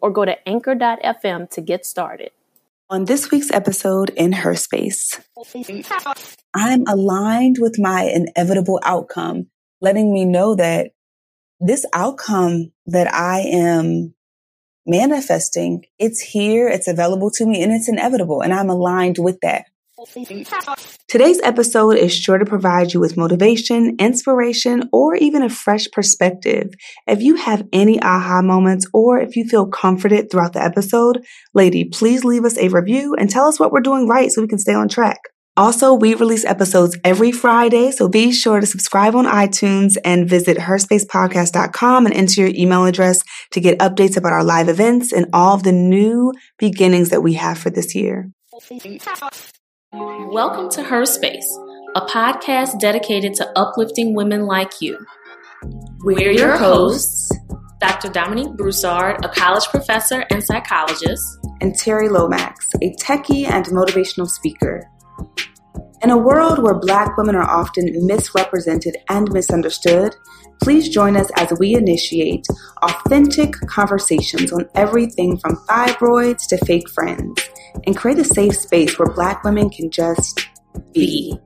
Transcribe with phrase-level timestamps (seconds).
[0.00, 2.30] or go to anchor.fm to get started.
[2.90, 5.20] On this week's episode in Her Space,
[6.54, 9.48] I'm aligned with my inevitable outcome,
[9.80, 10.92] letting me know that
[11.60, 14.14] this outcome that I am
[14.86, 19.66] manifesting, it's here, it's available to me, and it's inevitable, and I'm aligned with that.
[21.08, 26.72] Today's episode is sure to provide you with motivation, inspiration, or even a fresh perspective.
[27.06, 31.24] If you have any aha moments or if you feel comforted throughout the episode,
[31.54, 34.48] lady, please leave us a review and tell us what we're doing right so we
[34.48, 35.18] can stay on track.
[35.56, 40.56] Also, we release episodes every Friday, so be sure to subscribe on iTunes and visit
[40.56, 45.56] herspacepodcast.com and enter your email address to get updates about our live events and all
[45.56, 48.30] of the new beginnings that we have for this year.
[49.92, 51.58] Welcome to Her Space,
[51.96, 54.98] a podcast dedicated to uplifting women like you.
[56.04, 57.32] We're your hosts,
[57.80, 58.10] Dr.
[58.10, 64.84] Dominique Broussard, a college professor and psychologist, and Terri Lomax, a techie and motivational speaker.
[66.02, 70.14] In a world where Black women are often misrepresented and misunderstood,
[70.62, 72.46] please join us as we initiate
[72.82, 77.40] authentic conversations on everything from fibroids to fake friends
[77.86, 80.46] and create a safe space where Black women can just
[80.92, 81.38] be.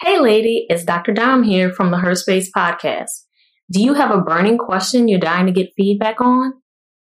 [0.00, 1.12] Hey, lady, it's Dr.
[1.12, 3.24] Dom here from the Her Space podcast.
[3.72, 6.52] Do you have a burning question you're dying to get feedback on?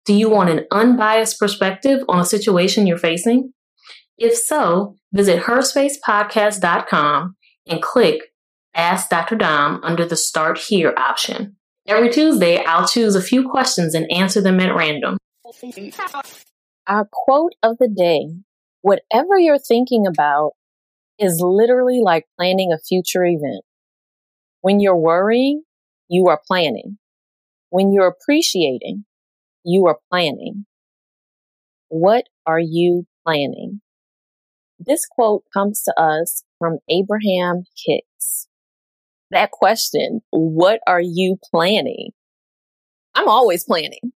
[0.06, 3.52] Do you want an unbiased perspective on a situation you're facing?
[4.20, 7.36] If so, visit herspacepodcast.com
[7.66, 8.20] and click
[8.74, 9.34] Ask Dr.
[9.34, 11.56] Dom under the Start Here option.
[11.88, 15.16] Every Tuesday, I'll choose a few questions and answer them at random.
[16.86, 18.26] Our quote of the day
[18.82, 20.52] whatever you're thinking about
[21.18, 23.64] is literally like planning a future event.
[24.60, 25.62] When you're worrying,
[26.08, 26.98] you are planning.
[27.70, 29.04] When you're appreciating,
[29.64, 30.66] you are planning.
[31.88, 33.80] What are you planning?
[34.80, 38.48] This quote comes to us from Abraham Hicks.
[39.30, 42.10] That question, what are you planning?
[43.14, 44.12] I'm always planning.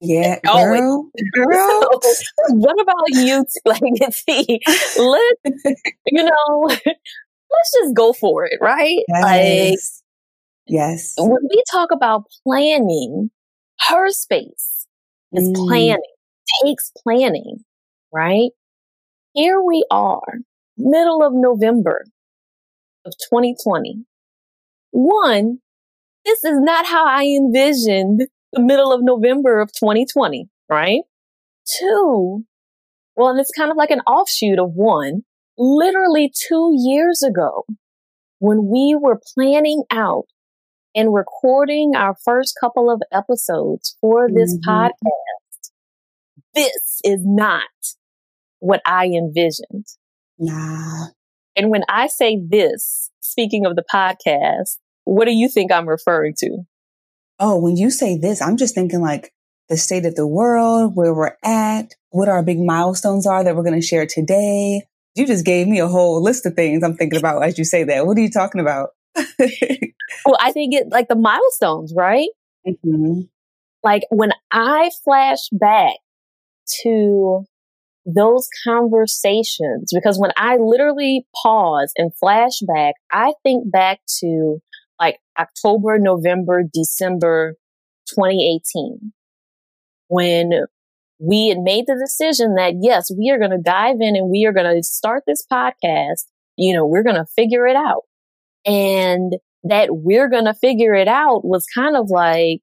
[0.00, 2.00] Yeah, girl, girl.
[2.02, 3.44] So, what about you?
[3.64, 3.80] Like,
[4.12, 4.60] see,
[4.98, 5.36] let
[6.06, 8.98] you know, let's just go for it, right?
[9.08, 9.22] Yes.
[9.22, 9.78] Like,
[10.66, 11.14] yes.
[11.16, 13.30] When we talk about planning,
[13.88, 14.86] her space
[15.32, 15.54] is mm.
[15.54, 16.02] planning,
[16.62, 17.64] takes planning,
[18.12, 18.50] right?
[19.34, 20.40] Here we are,
[20.76, 22.04] middle of November
[23.06, 24.04] of 2020.
[24.90, 25.58] One,
[26.26, 31.00] this is not how I envisioned the middle of November of 2020, right?
[31.78, 32.44] Two,
[33.16, 35.22] well, and it's kind of like an offshoot of one.
[35.56, 37.64] Literally two years ago,
[38.38, 40.24] when we were planning out
[40.94, 44.68] and recording our first couple of episodes for this mm-hmm.
[44.68, 45.70] podcast,
[46.54, 47.62] this is not
[48.62, 49.86] what I envisioned.
[50.38, 51.06] Nah.
[51.56, 56.34] And when I say this, speaking of the podcast, what do you think I'm referring
[56.38, 56.58] to?
[57.38, 59.32] Oh, when you say this, I'm just thinking like
[59.68, 63.64] the state of the world, where we're at, what our big milestones are that we're
[63.64, 64.82] going to share today.
[65.14, 67.84] You just gave me a whole list of things I'm thinking about as you say
[67.84, 68.06] that.
[68.06, 68.90] What are you talking about?
[69.16, 72.28] well, I think it like the milestones, right?
[72.66, 73.22] Mm-hmm.
[73.82, 75.96] Like when I flash back
[76.82, 77.44] to
[78.04, 84.58] those conversations because when I literally pause and flashback, I think back to
[85.00, 87.56] like October, November, December
[88.08, 89.12] 2018
[90.08, 90.50] when
[91.18, 94.44] we had made the decision that yes, we are going to dive in and we
[94.44, 96.24] are going to start this podcast.
[96.56, 98.02] You know, we're going to figure it out.
[98.66, 99.32] And
[99.64, 102.60] that we're going to figure it out was kind of like,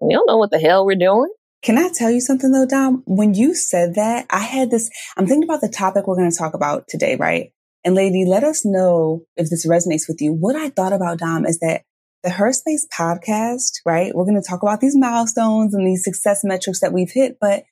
[0.00, 1.30] we don't know what the hell we're doing.
[1.62, 3.04] Can I tell you something though, Dom?
[3.06, 6.36] When you said that, I had this, I'm thinking about the topic we're going to
[6.36, 7.52] talk about today, right?
[7.84, 10.32] And lady, let us know if this resonates with you.
[10.32, 11.82] What I thought about Dom is that
[12.24, 14.12] the Her Space podcast, right?
[14.14, 17.38] We're going to talk about these milestones and these success metrics that we've hit.
[17.40, 17.64] But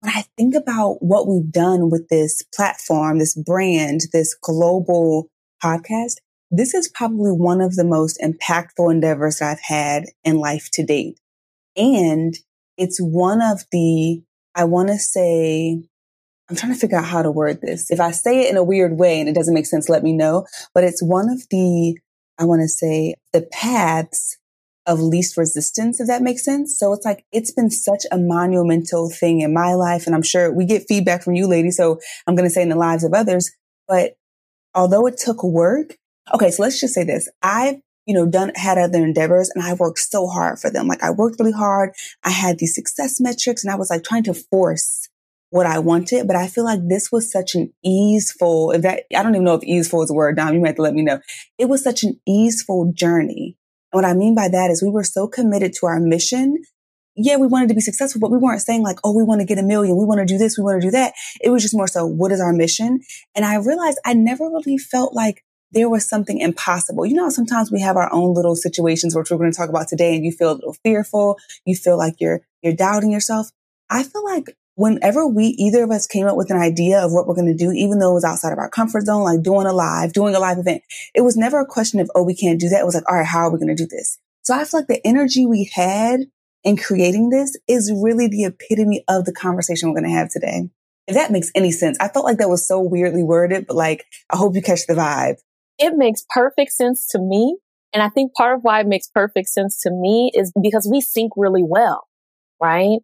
[0.00, 5.28] when I think about what we've done with this platform, this brand, this global
[5.62, 6.16] podcast,
[6.50, 11.18] this is probably one of the most impactful endeavors I've had in life to date.
[11.76, 12.34] And
[12.76, 14.22] it's one of the,
[14.54, 15.82] I want to say,
[16.48, 17.90] I'm trying to figure out how to word this.
[17.90, 20.12] If I say it in a weird way and it doesn't make sense, let me
[20.12, 20.46] know.
[20.74, 21.98] But it's one of the,
[22.38, 24.38] I want to say, the paths
[24.86, 26.78] of least resistance, if that makes sense.
[26.78, 30.06] So it's like, it's been such a monumental thing in my life.
[30.06, 31.78] And I'm sure we get feedback from you ladies.
[31.78, 33.50] So I'm going to say in the lives of others.
[33.88, 34.16] But
[34.74, 35.96] although it took work,
[36.34, 37.30] okay, so let's just say this.
[37.42, 37.76] I've,
[38.06, 40.86] you know, done, had other endeavors and I worked so hard for them.
[40.86, 41.92] Like I worked really hard.
[42.22, 45.08] I had these success metrics and I was like trying to force
[45.50, 49.22] what I wanted, but I feel like this was such an easeful, if that, I
[49.22, 51.02] don't even know if easeful is a word, Dom, you might have to let me
[51.02, 51.20] know.
[51.58, 53.56] It was such an easeful journey.
[53.92, 56.58] And what I mean by that is we were so committed to our mission.
[57.14, 59.46] Yeah, we wanted to be successful, but we weren't saying like, oh, we want to
[59.46, 59.96] get a million.
[59.96, 60.58] We want to do this.
[60.58, 61.12] We want to do that.
[61.40, 63.02] It was just more so, what is our mission?
[63.36, 65.43] And I realized I never really felt like
[65.74, 67.04] there was something impossible.
[67.04, 69.88] You know, sometimes we have our own little situations which we're going to talk about
[69.88, 71.38] today and you feel a little fearful.
[71.64, 73.50] You feel like you're, you're doubting yourself.
[73.90, 77.26] I feel like whenever we, either of us came up with an idea of what
[77.26, 79.66] we're going to do, even though it was outside of our comfort zone, like doing
[79.66, 80.82] a live, doing a live event,
[81.14, 82.80] it was never a question of, oh, we can't do that.
[82.80, 84.18] It was like, all right, how are we going to do this?
[84.42, 86.20] So I feel like the energy we had
[86.64, 90.70] in creating this is really the epitome of the conversation we're going to have today.
[91.06, 91.98] If that makes any sense.
[92.00, 94.94] I felt like that was so weirdly worded, but like, I hope you catch the
[94.94, 95.36] vibe.
[95.78, 97.58] It makes perfect sense to me.
[97.92, 101.00] And I think part of why it makes perfect sense to me is because we
[101.00, 102.08] sync really well,
[102.60, 102.98] right?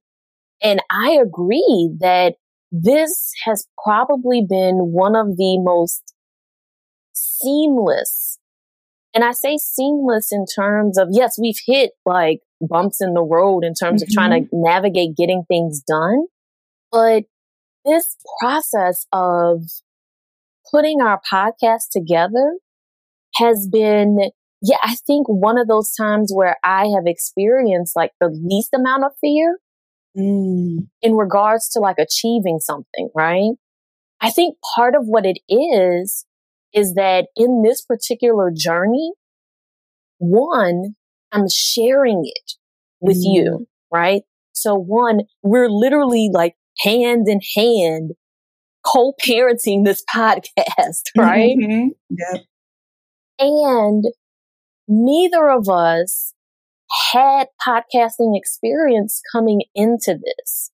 [0.63, 2.35] And I agree that
[2.73, 6.15] this has probably been one of the most
[7.13, 8.39] seamless.
[9.15, 13.65] And I say seamless in terms of, yes, we've hit like bumps in the road
[13.65, 14.11] in terms mm-hmm.
[14.11, 14.63] of trying to mm-hmm.
[14.63, 16.27] navigate getting things done.
[16.93, 17.25] But
[17.85, 19.63] this process of
[20.71, 22.57] putting our podcast together
[23.37, 24.31] has been,
[24.63, 29.05] yeah, I think one of those times where I have experienced like the least amount
[29.05, 29.59] of fear
[30.17, 30.87] mm.
[31.03, 33.53] in regards to like achieving something, right?
[34.21, 36.27] I think part of what it is,
[36.73, 39.13] is that in this particular journey,
[40.19, 40.95] one,
[41.33, 42.53] I'm sharing it
[43.01, 43.35] with mm.
[43.35, 44.23] you, right?
[44.53, 48.13] So one, we're literally like hand in hand
[48.85, 51.57] co-parenting this podcast, right?
[51.57, 51.89] Mm-hmm.
[52.11, 52.45] Yep.
[53.39, 54.05] And
[54.89, 56.35] neither of us
[57.13, 60.71] had podcasting experience coming into this.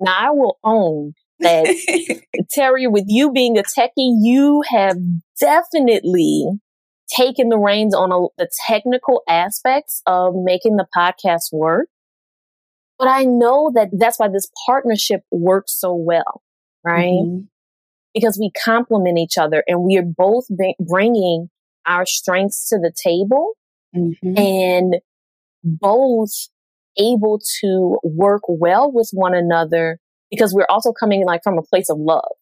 [0.00, 1.66] Now I will own that
[2.56, 4.96] Terri, with you being a techie, you have
[5.40, 6.46] definitely
[7.14, 11.88] taken the reins on a, the technical aspects of making the podcast work.
[12.98, 16.42] But I know that that's why this partnership works so well,
[16.84, 17.12] right?
[17.12, 17.44] Mm-hmm.
[18.14, 20.46] Because we complement each other and we are both
[20.78, 21.48] bringing
[21.86, 23.52] our strengths to the table.
[23.94, 24.38] Mm-hmm.
[24.38, 24.96] And
[25.64, 26.48] both
[26.98, 29.98] able to work well with one another
[30.30, 32.32] because we're also coming like from a place of love.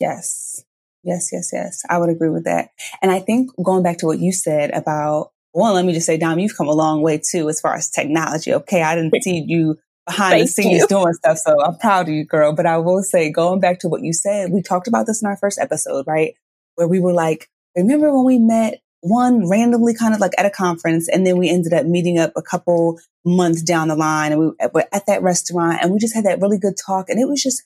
[0.00, 0.64] Yes.
[1.02, 1.82] Yes, yes, yes.
[1.88, 2.70] I would agree with that.
[3.00, 6.18] And I think going back to what you said about, well, let me just say,
[6.18, 8.52] Dom, you've come a long way too as far as technology.
[8.52, 8.82] Okay.
[8.82, 10.86] I didn't see you behind the scenes you.
[10.86, 11.38] doing stuff.
[11.38, 12.52] So I'm proud of you, girl.
[12.52, 15.28] But I will say, going back to what you said, we talked about this in
[15.28, 16.34] our first episode, right?
[16.76, 20.50] Where we were like, remember when we met one randomly kind of like at a
[20.50, 24.40] conference and then we ended up meeting up a couple months down the line and
[24.40, 27.28] we were at that restaurant and we just had that really good talk and it
[27.28, 27.62] was just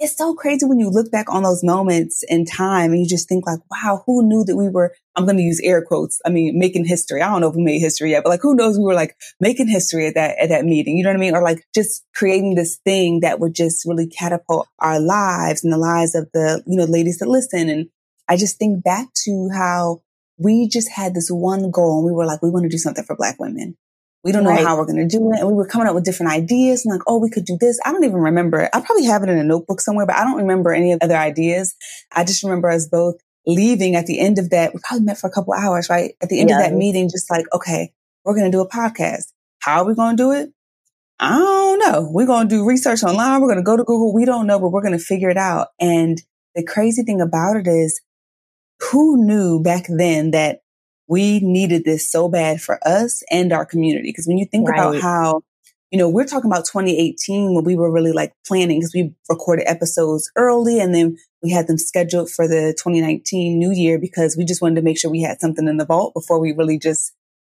[0.00, 3.28] it's so crazy when you look back on those moments in time and you just
[3.28, 6.28] think like wow who knew that we were i'm going to use air quotes i
[6.28, 7.22] mean making history.
[7.22, 9.16] I don't know if we made history yet but like who knows we were like
[9.40, 11.34] making history at that at that meeting you know what i mean?
[11.34, 15.78] Or like just creating this thing that would just really catapult our lives and the
[15.78, 17.68] lives of the you know ladies that listen.
[17.68, 17.88] And
[18.28, 20.02] i just think back to how
[20.38, 23.04] we just had this one goal and we were like, we want to do something
[23.04, 23.76] for black women.
[24.24, 24.60] We don't right.
[24.60, 25.40] know how we're going to do it.
[25.40, 27.78] And we were coming up with different ideas and like, oh, we could do this.
[27.84, 28.70] I don't even remember it.
[28.72, 31.74] I probably have it in a notebook somewhere, but I don't remember any other ideas.
[32.10, 33.16] I just remember us both
[33.46, 34.72] leaving at the end of that.
[34.72, 36.14] We probably met for a couple hours, right?
[36.22, 36.58] At the end yeah.
[36.58, 37.92] of that meeting, just like, okay,
[38.24, 39.32] we're going to do a podcast.
[39.60, 40.50] How are we going to do it?
[41.20, 42.08] I don't know.
[42.10, 43.40] We're going to do research online.
[43.40, 44.14] We're going to go to Google.
[44.14, 45.68] We don't know, but we're going to figure it out.
[45.78, 46.20] And
[46.54, 48.00] the crazy thing about it is
[48.90, 50.60] who knew back then that
[51.06, 54.08] we needed this so bad for us and our community?
[54.08, 54.78] Because when you think right.
[54.78, 55.42] about how,
[55.90, 59.68] you know, we're talking about 2018 when we were really like planning because we recorded
[59.68, 64.44] episodes early and then we had them scheduled for the 2019 new year because we
[64.44, 67.12] just wanted to make sure we had something in the vault before we really just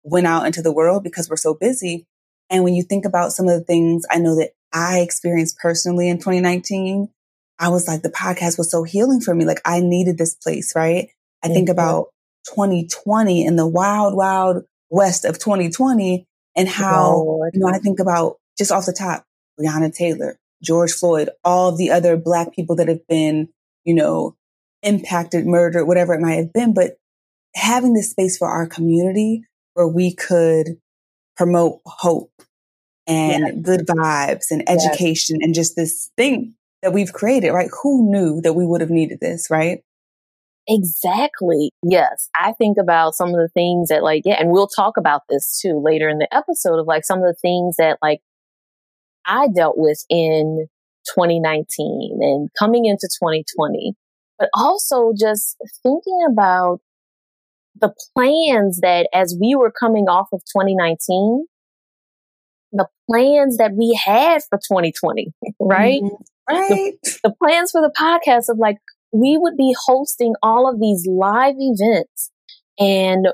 [0.03, 2.05] went out into the world because we're so busy.
[2.49, 6.09] And when you think about some of the things I know that I experienced personally
[6.09, 7.09] in 2019,
[7.59, 9.45] I was like, the podcast was so healing for me.
[9.45, 11.09] Like I needed this place, right?
[11.43, 11.79] I think mm-hmm.
[11.79, 12.07] about
[12.53, 16.25] 2020 and the wild, wild west of 2020
[16.55, 17.51] and how, Lord.
[17.53, 19.25] you know, I think about just off the top,
[19.59, 23.49] Breonna Taylor, George Floyd, all the other black people that have been,
[23.83, 24.35] you know,
[24.83, 26.73] impacted, murdered, whatever it might have been.
[26.73, 26.97] But
[27.55, 30.77] having this space for our community where we could
[31.35, 32.31] promote hope
[33.07, 33.55] and yes.
[33.61, 35.45] good vibes and education yes.
[35.45, 37.69] and just this thing that we've created, right?
[37.83, 39.83] Who knew that we would have needed this, right?
[40.67, 41.71] Exactly.
[41.83, 42.29] Yes.
[42.39, 45.59] I think about some of the things that like, yeah, and we'll talk about this
[45.61, 48.21] too later in the episode of like some of the things that like
[49.25, 50.67] I dealt with in
[51.13, 53.93] 2019 and coming into 2020,
[54.39, 56.79] but also just thinking about
[57.79, 61.45] the plans that as we were coming off of 2019,
[62.71, 66.01] the plans that we had for 2020, right?
[66.01, 66.15] Mm-hmm.
[66.47, 66.93] Right.
[67.03, 68.77] The, the plans for the podcast of like,
[69.11, 72.31] we would be hosting all of these live events
[72.77, 73.27] and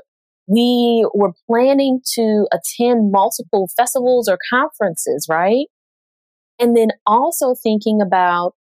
[0.46, 5.66] we were planning to attend multiple festivals or conferences, right?
[6.58, 8.54] And then also thinking about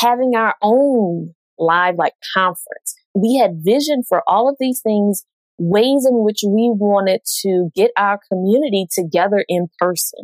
[0.00, 2.94] having our own live like conference.
[3.14, 5.24] We had vision for all of these things,
[5.58, 10.20] ways in which we wanted to get our community together in person.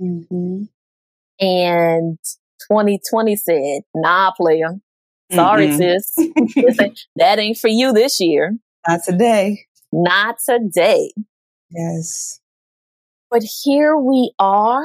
[0.00, 0.64] Mm-hmm.
[1.40, 2.18] And
[2.70, 4.76] 2020 said, nah, player.
[5.32, 6.14] Sorry, mm sis.
[7.16, 8.56] that ain't for you this year.
[8.86, 9.66] Not today.
[9.92, 11.10] Not today.
[11.70, 12.40] Yes.
[13.30, 14.84] But here we are.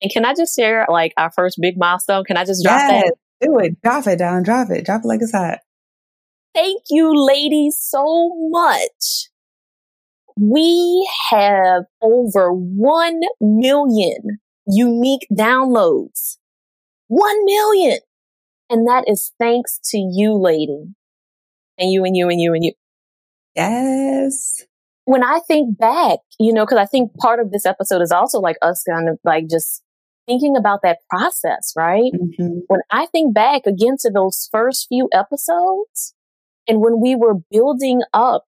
[0.00, 2.24] And can I just share like our first big milestone?
[2.24, 3.14] Can I just drop yes, that?
[3.40, 3.82] Do it.
[3.82, 4.42] Drop it down.
[4.44, 4.84] Drop it.
[4.86, 5.58] Drop it like it's hot.
[6.54, 9.28] Thank you, ladies, so much.
[10.40, 16.38] We have over 1 million unique downloads.
[17.08, 17.98] 1 million.
[18.70, 20.84] And that is thanks to you, lady.
[21.78, 22.72] And you and you and you and you.
[23.54, 24.64] Yes.
[25.04, 28.40] When I think back, you know, cause I think part of this episode is also
[28.40, 29.82] like us kind of like just
[30.26, 32.12] thinking about that process, right?
[32.12, 32.58] Mm-hmm.
[32.66, 36.14] When I think back again to those first few episodes
[36.68, 38.44] and when we were building up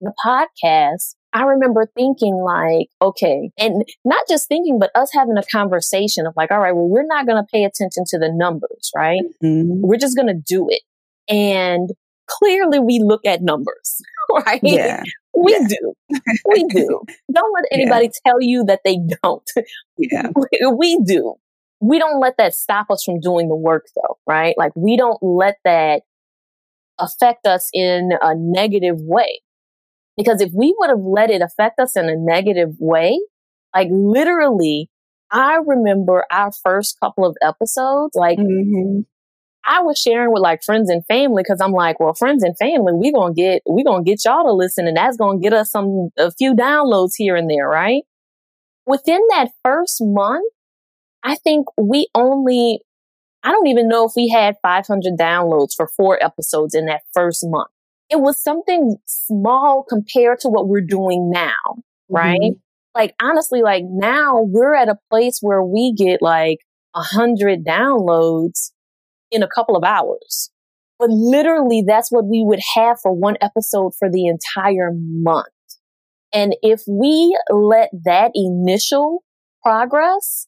[0.00, 5.44] the podcast, I remember thinking like, okay, and not just thinking, but us having a
[5.52, 8.90] conversation of like, all right, well, we're not going to pay attention to the numbers,
[8.92, 9.22] right?
[9.40, 9.80] Mm-hmm.
[9.82, 10.82] We're just going to do it.
[11.32, 11.90] And
[12.26, 14.02] clearly we look at numbers,
[14.46, 14.58] right?
[14.64, 15.04] Yeah.
[15.32, 15.68] We yeah.
[15.68, 15.94] do.
[16.44, 17.02] We do.
[17.32, 18.10] don't let anybody yeah.
[18.26, 19.48] tell you that they don't.
[19.96, 20.30] Yeah.
[20.76, 21.34] We do.
[21.80, 24.56] We don't let that stop us from doing the work though, right?
[24.58, 26.02] Like we don't let that
[26.98, 29.42] affect us in a negative way.
[30.18, 33.20] Because if we would have let it affect us in a negative way,
[33.72, 34.90] like literally,
[35.30, 39.02] I remember our first couple of episodes, like mm-hmm.
[39.64, 42.94] I was sharing with like friends and family because I'm like, well, friends and family,
[42.94, 46.10] we gonna get we gonna get y'all to listen, and that's gonna get us some
[46.18, 48.02] a few downloads here and there, right?
[48.86, 50.50] Within that first month,
[51.22, 52.80] I think we only
[53.44, 57.46] I don't even know if we had 500 downloads for four episodes in that first
[57.46, 57.70] month
[58.10, 62.40] it was something small compared to what we're doing now, right?
[62.40, 62.58] Mm-hmm.
[62.94, 66.58] Like honestly, like now we're at a place where we get like
[66.96, 68.72] a hundred downloads
[69.30, 70.50] in a couple of hours.
[70.98, 75.46] But literally that's what we would have for one episode for the entire month.
[76.32, 79.22] And if we let that initial
[79.62, 80.46] progress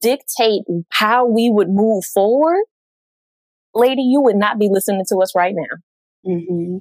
[0.00, 2.62] dictate how we would move forward,
[3.74, 5.78] lady, you would not be listening to us right now.
[6.26, 6.78] Mm-hmm.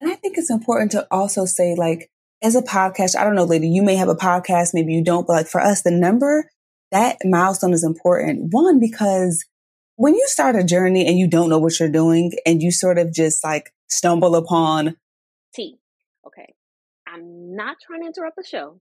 [0.00, 2.10] And I think it's important to also say, like,
[2.42, 5.26] as a podcast, I don't know, lady, you may have a podcast, maybe you don't,
[5.26, 6.50] but like for us, the number,
[6.92, 8.52] that milestone is important.
[8.52, 9.44] One, because
[9.96, 12.98] when you start a journey and you don't know what you're doing and you sort
[12.98, 14.96] of just like stumble upon
[15.54, 15.78] T.
[16.26, 16.54] Okay.
[17.06, 18.80] I'm not trying to interrupt the show,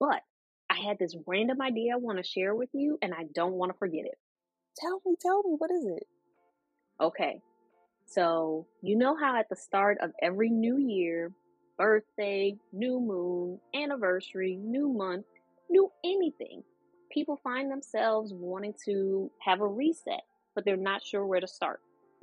[0.00, 0.22] but
[0.68, 3.72] I had this random idea I want to share with you and I don't want
[3.72, 4.18] to forget it.
[4.78, 6.06] Tell me, tell me, what is it?
[7.00, 7.40] Okay.
[8.08, 11.30] So, you know how at the start of every new year,
[11.76, 15.26] birthday, new moon, anniversary, new month,
[15.68, 16.62] new anything,
[17.12, 20.22] people find themselves wanting to have a reset,
[20.54, 21.80] but they're not sure where to start.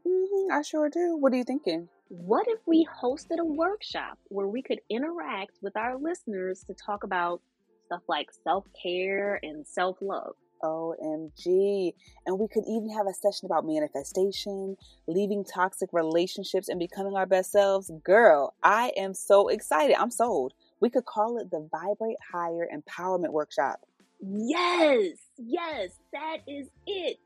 [0.07, 1.17] Mm-hmm, I sure do.
[1.17, 1.87] What are you thinking?
[2.09, 7.03] What if we hosted a workshop where we could interact with our listeners to talk
[7.03, 7.41] about
[7.85, 10.33] stuff like self care and self love?
[10.63, 11.93] OMG.
[12.25, 17.25] And we could even have a session about manifestation, leaving toxic relationships, and becoming our
[17.25, 17.91] best selves.
[18.03, 19.95] Girl, I am so excited.
[19.99, 20.53] I'm sold.
[20.79, 23.81] We could call it the Vibrate Higher Empowerment Workshop.
[24.19, 27.17] Yes, yes, that is it.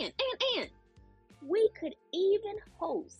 [0.00, 0.70] And, and, and
[1.46, 3.18] we could even host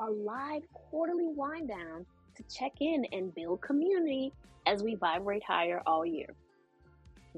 [0.00, 2.04] a live quarterly wind down
[2.36, 4.32] to check in and build community
[4.66, 6.28] as we vibrate higher all year.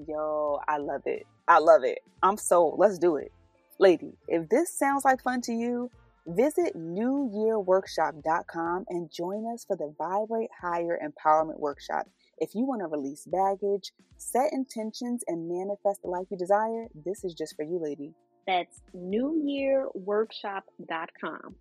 [0.06, 1.26] Yo, I love it.
[1.48, 1.98] I love it.
[2.22, 3.32] I'm so, let's do it.
[3.78, 5.88] Lady, if this sounds like fun to you,
[6.26, 12.06] visit newyearworkshop.com and join us for the Vibrate Higher Empowerment Workshop.
[12.38, 17.24] If you want to release baggage, set intentions, and manifest the life you desire, this
[17.24, 18.12] is just for you, lady.
[18.46, 21.56] That's newyearworkshop.com.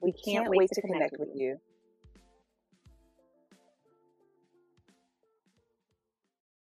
[0.00, 1.50] We can't, can't wait, wait, to, connect, connect with you.
[1.50, 1.60] you.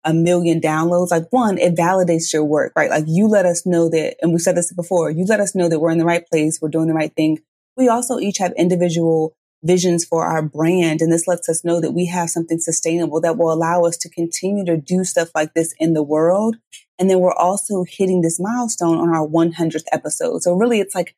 [0.05, 1.11] A million downloads.
[1.11, 2.91] Like one, it validates your work, right?
[2.91, 5.69] Like you let us know that, and we said this before, you let us know
[5.69, 6.61] that we're in the right place.
[6.61, 7.39] We're doing the right thing.
[7.77, 11.01] We also each have individual visions for our brand.
[11.01, 14.11] And this lets us know that we have something sustainable that will allow us to
[14.11, 16.57] continue to do stuff like this in the world.
[16.99, 20.43] And then we're also hitting this milestone on our 100th episode.
[20.43, 21.15] So really it's like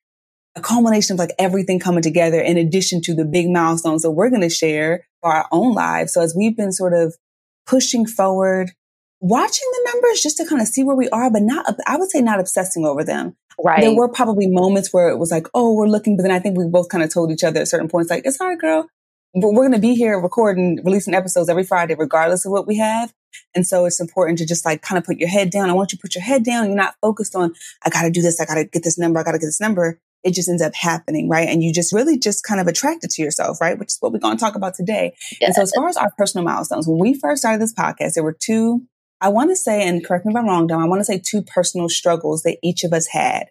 [0.56, 4.30] a culmination of like everything coming together in addition to the big milestones that we're
[4.30, 6.12] going to share for our own lives.
[6.12, 7.16] So as we've been sort of
[7.66, 8.72] pushing forward,
[9.20, 12.10] watching the numbers just to kind of see where we are, but not, I would
[12.10, 13.36] say not obsessing over them.
[13.62, 13.80] Right.
[13.80, 16.58] There were probably moments where it was like, oh, we're looking, but then I think
[16.58, 18.88] we both kind of told each other at certain points, like, it's all right, girl.
[19.34, 22.76] But we're going to be here recording, releasing episodes every Friday, regardless of what we
[22.76, 23.12] have.
[23.54, 25.70] And so it's important to just like kind of put your head down.
[25.70, 26.66] I want you to put your head down.
[26.66, 27.52] You're not focused on,
[27.84, 28.40] I got to do this.
[28.40, 29.18] I got to get this number.
[29.18, 29.98] I got to get this number.
[30.24, 31.48] It just ends up happening, right?
[31.48, 33.78] And you just really just kind of attract it to yourself, right?
[33.78, 35.14] Which is what we're going to talk about today.
[35.40, 35.48] Yeah.
[35.48, 38.24] And so as far as our personal milestones, when we first started this podcast, there
[38.24, 38.86] were two
[39.20, 41.18] I want to say, and correct me if I'm wrong, Dom, I want to say
[41.18, 43.46] two personal struggles that each of us had.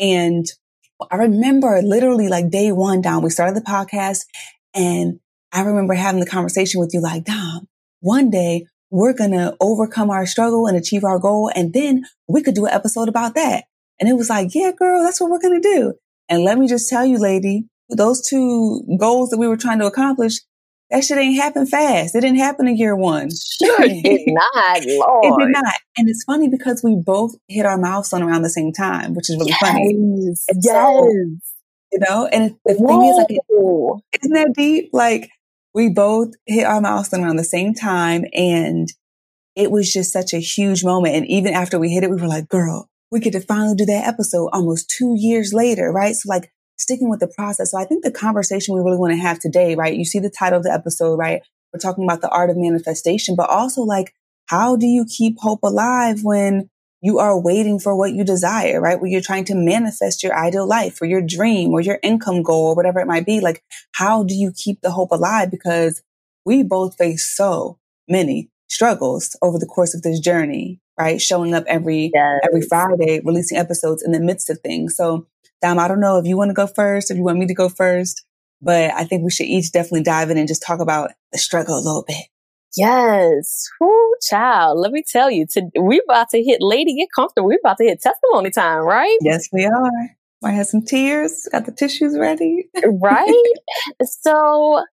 [0.00, 0.44] And
[1.10, 4.24] I remember literally like day one, Dom, we started the podcast
[4.74, 5.20] and
[5.52, 7.68] I remember having the conversation with you like, Dom,
[8.00, 11.50] one day we're going to overcome our struggle and achieve our goal.
[11.54, 13.64] And then we could do an episode about that.
[14.00, 15.94] And it was like, yeah, girl, that's what we're going to do.
[16.28, 19.86] And let me just tell you, lady, those two goals that we were trying to
[19.86, 20.40] accomplish,
[20.90, 22.14] that shit ain't happen fast.
[22.14, 23.28] It didn't happen in year one.
[23.30, 25.24] Sure did not, Lord.
[25.24, 25.74] It did not.
[25.96, 29.36] And it's funny because we both hit our milestone around the same time, which is
[29.36, 29.60] really yes.
[29.60, 29.90] funny.
[29.90, 30.46] And yes.
[30.64, 31.08] So,
[31.92, 32.86] you know, and the Whoa.
[32.86, 34.90] thing is like, is isn't that deep?
[34.92, 35.30] Like
[35.74, 38.88] we both hit our milestone around the same time and
[39.56, 41.14] it was just such a huge moment.
[41.14, 43.86] And even after we hit it, we were like, girl, we get to finally do
[43.86, 46.14] that episode almost two years later, right?
[46.14, 47.70] So like sticking with the process.
[47.70, 49.96] So I think the conversation we really want to have today, right?
[49.96, 51.42] You see the title of the episode, right?
[51.72, 54.14] We're talking about the art of manifestation, but also like,
[54.46, 56.68] how do you keep hope alive when
[57.00, 59.00] you are waiting for what you desire, right?
[59.00, 62.68] When you're trying to manifest your ideal life or your dream or your income goal
[62.68, 63.40] or whatever it might be.
[63.40, 63.62] Like,
[63.92, 65.50] how do you keep the hope alive?
[65.50, 66.02] Because
[66.46, 71.20] we both face so many struggles over the course of this journey, right?
[71.20, 72.40] Showing up every, yes.
[72.44, 74.96] every Friday, releasing episodes in the midst of things.
[74.96, 75.26] So
[75.62, 77.54] Dom, I don't know if you want to go first, if you want me to
[77.54, 78.24] go first,
[78.60, 81.76] but I think we should each definitely dive in and just talk about the struggle
[81.76, 82.26] a little bit.
[82.76, 83.68] Yes.
[83.80, 84.78] Whoo, child.
[84.78, 87.48] Let me tell you, to, we're about to hit lady, get comfortable.
[87.48, 89.16] We're about to hit testimony time, right?
[89.22, 89.90] Yes, we are.
[90.42, 91.48] Might have some tears.
[91.50, 92.68] Got the tissues ready.
[92.84, 93.52] right.
[94.02, 94.84] So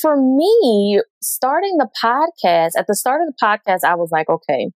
[0.00, 4.70] for me, starting the podcast, at the start of the podcast, I was like, okay,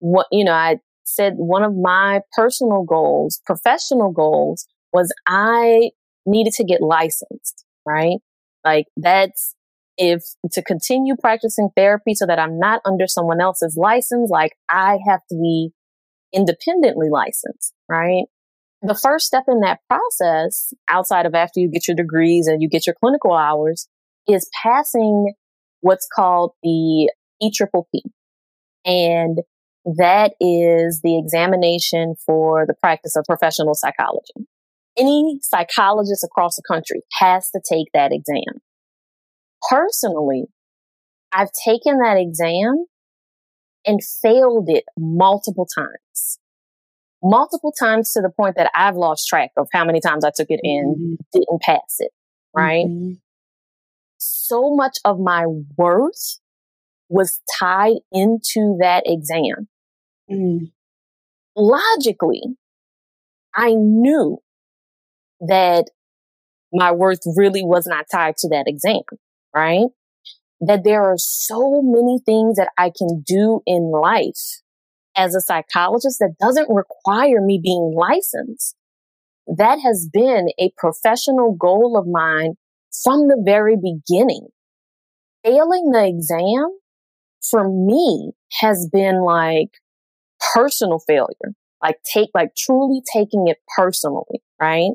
[0.00, 5.90] what, you know, I said one of my personal goals, professional goals was I
[6.26, 8.18] needed to get licensed, right?
[8.64, 9.54] Like that's
[9.96, 14.98] if to continue practicing therapy so that I'm not under someone else's license, like I
[15.08, 15.70] have to be
[16.32, 18.24] independently licensed, right?
[18.82, 22.68] The first step in that process, outside of after you get your degrees and you
[22.68, 23.88] get your clinical hours,
[24.28, 25.34] is passing
[25.80, 28.04] what's called the E triple P.
[28.84, 29.38] And
[29.96, 34.46] that is the examination for the practice of professional psychology.
[34.98, 38.60] Any psychologist across the country has to take that exam.
[39.70, 40.44] Personally,
[41.32, 42.86] I've taken that exam
[43.86, 46.38] and failed it multiple times.
[47.22, 50.50] Multiple times to the point that I've lost track of how many times I took
[50.50, 51.14] it and mm-hmm.
[51.32, 52.12] didn't pass it,
[52.54, 52.86] right?
[52.86, 53.14] Mm-hmm.
[54.18, 55.46] So much of my
[55.76, 56.40] worth
[57.08, 59.68] was tied into that exam.
[60.30, 60.70] Mm.
[61.56, 62.42] Logically,
[63.54, 64.38] I knew
[65.40, 65.86] that
[66.72, 69.02] my worth really was not tied to that exam,
[69.54, 69.86] right?
[70.60, 74.60] That there are so many things that I can do in life
[75.16, 78.76] as a psychologist that doesn't require me being licensed.
[79.46, 82.54] That has been a professional goal of mine
[83.02, 84.48] from the very beginning.
[85.44, 86.78] Failing the exam
[87.50, 89.70] for me has been like
[90.54, 94.92] personal failure, like take, like truly taking it personally, right?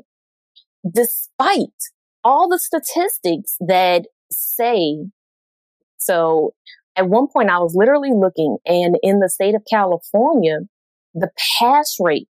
[0.90, 1.58] Despite
[2.22, 5.06] all the statistics that say,
[5.98, 6.54] so
[6.96, 10.60] at one point I was literally looking and in the state of California,
[11.14, 12.28] the pass rate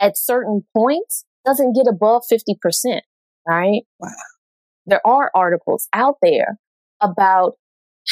[0.00, 3.00] at certain points doesn't get above 50%,
[3.46, 3.82] right?
[3.98, 4.10] Wow.
[4.86, 6.58] There are articles out there
[7.00, 7.54] about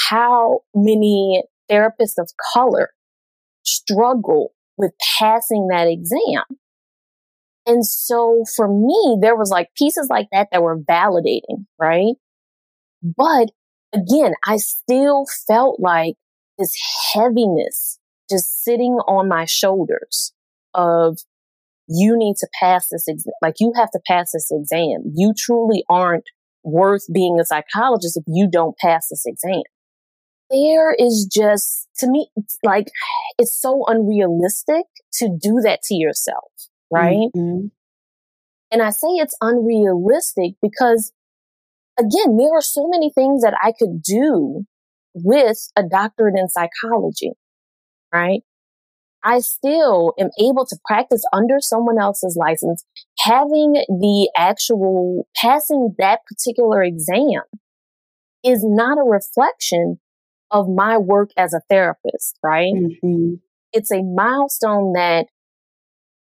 [0.08, 2.90] how many therapists of color
[3.66, 6.44] struggle with passing that exam.
[7.66, 12.14] And so for me, there was like pieces like that that were validating, right?
[13.02, 13.50] But
[13.92, 16.14] again, I still felt like
[16.58, 16.76] this
[17.12, 17.98] heaviness
[18.30, 20.32] just sitting on my shoulders
[20.74, 21.18] of
[21.88, 23.32] you need to pass this exam.
[23.42, 25.12] Like you have to pass this exam.
[25.14, 26.24] You truly aren't
[26.64, 29.62] worth being a psychologist if you don't pass this exam.
[30.50, 32.28] There is just, to me,
[32.62, 32.86] like,
[33.38, 36.52] it's so unrealistic to do that to yourself,
[36.90, 37.28] right?
[37.36, 37.66] Mm-hmm.
[38.70, 41.12] And I say it's unrealistic because
[41.98, 44.66] again, there are so many things that I could do
[45.14, 47.32] with a doctorate in psychology,
[48.12, 48.42] right?
[49.24, 52.84] I still am able to practice under someone else's license.
[53.20, 57.42] Having the actual passing that particular exam
[58.44, 59.98] is not a reflection
[60.50, 62.72] of my work as a therapist, right?
[62.72, 63.34] Mm-hmm.
[63.72, 65.26] It's a milestone that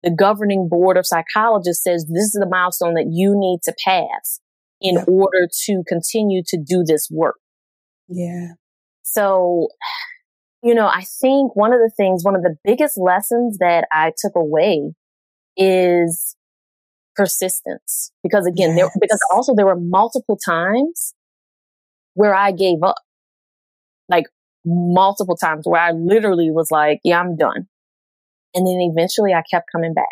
[0.01, 4.41] the governing board of psychologists says this is the milestone that you need to pass
[4.81, 5.03] in yeah.
[5.07, 7.39] order to continue to do this work.
[8.09, 8.53] Yeah.
[9.03, 9.69] So,
[10.61, 14.11] you know, I think one of the things, one of the biggest lessons that I
[14.17, 14.93] took away
[15.55, 16.35] is
[17.15, 18.11] persistence.
[18.23, 18.77] Because again, yes.
[18.77, 21.13] there, because also there were multiple times
[22.13, 22.95] where I gave up.
[24.13, 24.25] Like
[24.65, 27.67] multiple times where I literally was like, yeah, I'm done.
[28.55, 30.05] And then eventually I kept coming back.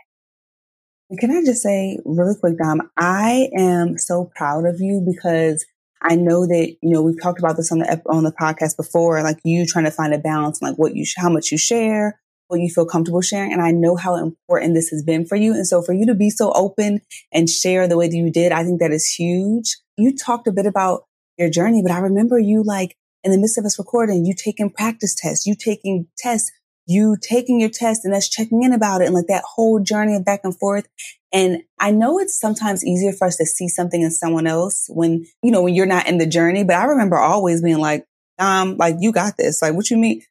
[1.19, 5.65] Can I just say really quick, Dom, I am so proud of you because
[6.01, 9.21] I know that, you know, we've talked about this on the, on the podcast before,
[9.21, 12.59] like you trying to find a balance, like what you, how much you share, what
[12.59, 13.53] you feel comfortable sharing.
[13.53, 15.53] And I know how important this has been for you.
[15.53, 18.51] And so for you to be so open and share the way that you did,
[18.51, 19.77] I think that is huge.
[19.97, 21.03] You talked a bit about
[21.37, 24.69] your journey, but I remember you like in the midst of us recording, you taking
[24.69, 26.51] practice tests, you taking tests
[26.87, 30.15] you taking your test and us checking in about it and like that whole journey
[30.15, 30.87] of back and forth.
[31.31, 35.25] And I know it's sometimes easier for us to see something in someone else when,
[35.41, 36.63] you know, when you're not in the journey.
[36.63, 38.05] But I remember always being like,
[38.37, 39.61] um, like you got this.
[39.61, 40.21] Like what you mean?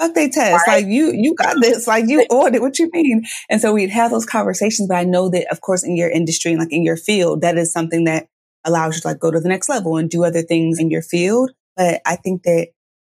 [0.00, 0.66] Fuck they test.
[0.66, 0.82] Right.
[0.82, 1.86] Like you, you got this.
[1.86, 2.62] Like you ordered.
[2.62, 3.24] What you mean?
[3.48, 4.88] And so we'd have those conversations.
[4.88, 7.56] But I know that, of course, in your industry and like in your field, that
[7.56, 8.26] is something that
[8.64, 11.02] allows you to like go to the next level and do other things in your
[11.02, 11.52] field.
[11.78, 12.68] But I think that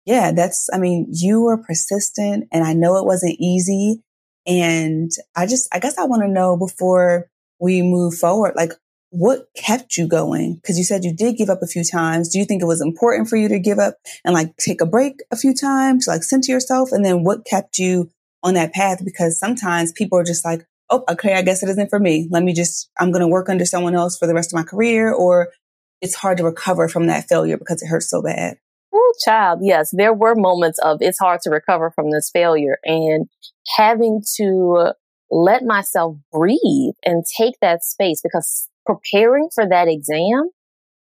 [0.07, 4.03] yeah, that's, I mean, you were persistent and I know it wasn't easy.
[4.47, 7.29] And I just, I guess I want to know before
[7.61, 8.73] we move forward, like
[9.11, 10.61] what kept you going?
[10.67, 12.29] Cause you said you did give up a few times.
[12.31, 14.87] Do you think it was important for you to give up and like take a
[14.87, 16.91] break a few times, like center yourself?
[16.93, 18.11] And then what kept you
[18.43, 19.05] on that path?
[19.05, 21.35] Because sometimes people are just like, Oh, okay.
[21.35, 22.27] I guess it isn't for me.
[22.33, 24.65] Let me just, I'm going to work under someone else for the rest of my
[24.65, 25.13] career.
[25.13, 25.51] Or
[26.01, 28.59] it's hard to recover from that failure because it hurts so bad.
[28.93, 33.29] Oh, child, yes, there were moments of it's hard to recover from this failure and
[33.77, 34.93] having to
[35.31, 40.51] let myself breathe and take that space because preparing for that exam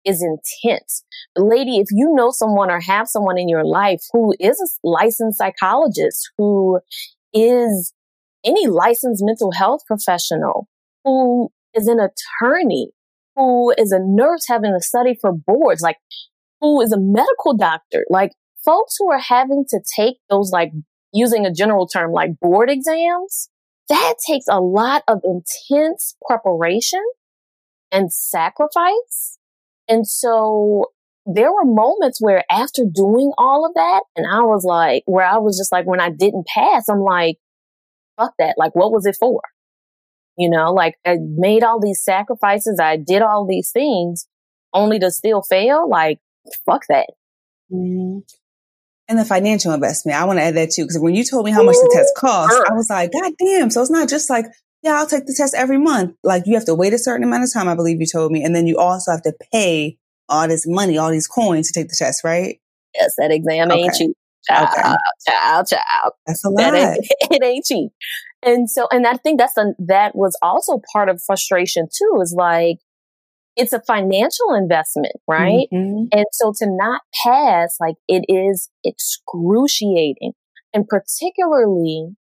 [0.05, 1.05] is intense.
[1.37, 5.39] Lady, if you know someone or have someone in your life who is a licensed
[5.39, 6.81] psychologist, who
[7.33, 7.93] is
[8.45, 10.69] any licensed mental health professional,
[11.05, 12.91] who is an attorney,
[13.37, 15.99] who is a nurse having to study for boards, like
[16.61, 18.33] who is a medical doctor, like
[18.65, 20.73] folks who are having to take those, like
[21.13, 23.49] using a general term, like board exams,
[23.89, 27.03] that takes a lot of intense preparation
[27.91, 29.39] and sacrifice.
[29.89, 30.87] And so
[31.27, 35.39] there were moments where after doing all of that, and I was like, where I
[35.39, 37.37] was just like, when I didn't pass, I'm like,
[38.17, 38.55] fuck that.
[38.57, 39.41] Like, what was it for?
[40.37, 42.81] You know, like I made all these sacrifices.
[42.81, 44.27] I did all these things
[44.73, 45.89] only to still fail.
[45.89, 46.21] Like,
[46.65, 47.11] fuck that.
[47.73, 48.21] Mm-hmm.
[49.09, 51.51] And the financial investment, I want to add that too, because when you told me
[51.51, 53.69] how much the test cost, I was like, God damn.
[53.69, 54.47] So it's not just like,
[54.83, 56.17] yeah, I'll take the test every month.
[56.23, 58.43] Like you have to wait a certain amount of time, I believe you told me.
[58.43, 61.89] And then you also have to pay all this money, all these coins to take
[61.89, 62.59] the test, right?
[62.95, 63.81] Yes, that exam okay.
[63.81, 64.17] ain't cheap.
[64.49, 64.83] Child, okay.
[65.29, 66.13] child, child.
[66.27, 66.75] That's a lot.
[66.75, 67.91] Ain't, it ain't cheap.
[68.45, 72.35] And so, and I think that's a, that was also part of frustration too, is
[72.37, 72.79] like,
[73.55, 75.69] it's a financial investment, right?
[75.73, 76.07] Mm-hmm.
[76.13, 80.33] And so to not pass, like it is excruciating.
[80.73, 82.17] And particularly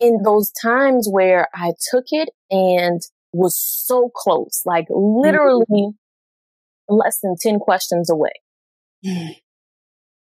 [0.00, 3.00] in those times where I took it and
[3.32, 6.94] was so close, like literally mm-hmm.
[6.94, 8.32] less than 10 questions away.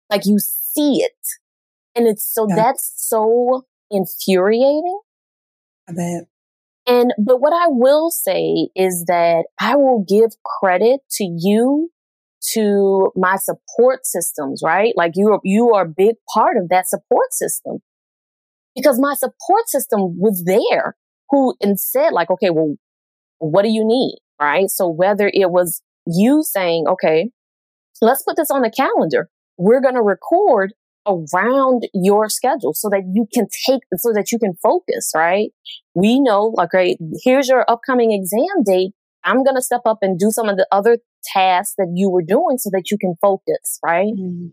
[0.10, 1.12] like you see it.
[1.96, 2.56] And it's so, yeah.
[2.56, 5.00] that's so infuriating.
[5.90, 6.24] I bet.
[6.88, 11.92] And, but what I will say is that I will give credit to you,
[12.54, 14.94] to my support systems, right?
[14.96, 17.80] Like you are, you are a big part of that support system
[18.76, 20.96] because my support system was there
[21.30, 22.76] who and said like, okay, well,
[23.40, 24.18] what do you need?
[24.40, 24.70] Right.
[24.70, 27.32] So whether it was you saying, okay,
[28.02, 29.30] let's put this on the calendar.
[29.58, 30.74] We're going to record
[31.08, 35.50] around your schedule so that you can take, so that you can focus, right?
[35.96, 38.92] We know, like, right, here's your upcoming exam date.
[39.24, 42.22] I'm going to step up and do some of the other tasks that you were
[42.22, 44.14] doing so that you can focus, right?
[44.14, 44.48] Mm-hmm.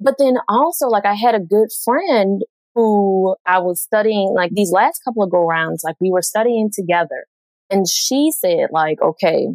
[0.00, 2.42] But then also, like, I had a good friend
[2.74, 6.70] who I was studying, like, these last couple of go rounds, like, we were studying
[6.72, 7.26] together.
[7.70, 9.48] And she said, like, okay,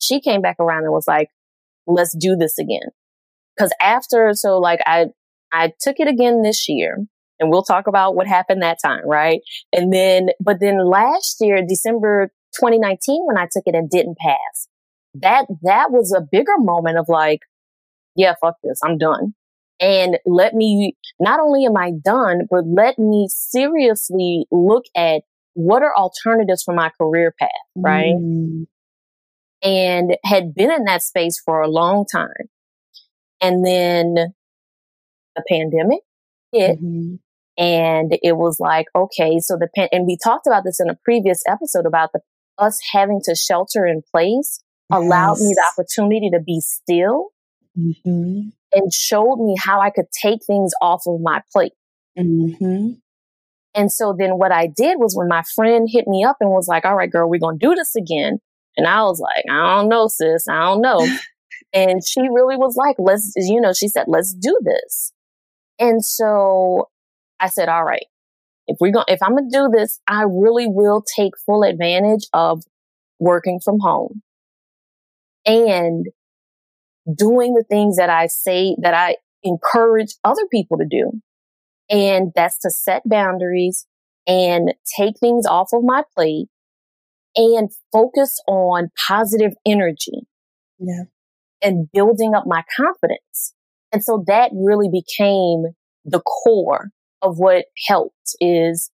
[0.00, 1.30] she came back around and was like,
[1.86, 2.90] let's do this again.
[3.58, 5.06] Cause after, so like I,
[5.56, 6.98] I took it again this year
[7.40, 9.40] and we'll talk about what happened that time, right?
[9.72, 14.68] And then, but then last year, December 2019, when I took it and didn't pass,
[15.14, 17.40] that, that was a bigger moment of like,
[18.14, 18.80] yeah, fuck this.
[18.84, 19.34] I'm done.
[19.78, 25.82] And let me, not only am I done, but let me seriously look at what
[25.82, 28.14] are alternatives for my career path, right?
[28.14, 28.66] Mm.
[29.62, 32.28] And had been in that space for a long time.
[33.40, 34.34] And then
[35.36, 36.00] the pandemic
[36.52, 36.78] hit.
[36.78, 37.16] Mm-hmm.
[37.58, 40.98] And it was like, okay, so the pan, and we talked about this in a
[41.04, 42.20] previous episode about the,
[42.58, 44.98] us having to shelter in place yes.
[44.98, 47.28] allowed me the opportunity to be still
[47.78, 48.48] mm-hmm.
[48.72, 51.72] and showed me how I could take things off of my plate.
[52.18, 52.92] Mm-hmm.
[53.74, 56.66] And so then what I did was when my friend hit me up and was
[56.66, 58.38] like, all right, girl, we're going to do this again.
[58.76, 60.48] And I was like, I don't know, sis.
[60.48, 61.06] I don't know.
[61.72, 65.12] and she really was like, let's, you know, she said, let's do this.
[65.78, 66.88] And so
[67.40, 68.06] I said, all right,
[68.66, 72.26] if we're going, if I'm going to do this, I really will take full advantage
[72.32, 72.64] of
[73.18, 74.22] working from home
[75.44, 76.06] and
[77.14, 81.20] doing the things that I say that I encourage other people to do.
[81.88, 83.86] And that's to set boundaries
[84.26, 86.48] and take things off of my plate
[87.36, 90.26] and focus on positive energy.
[90.80, 91.04] Yeah.
[91.62, 93.54] And building up my confidence.
[93.92, 96.90] And so that really became the core
[97.22, 98.90] of what helped is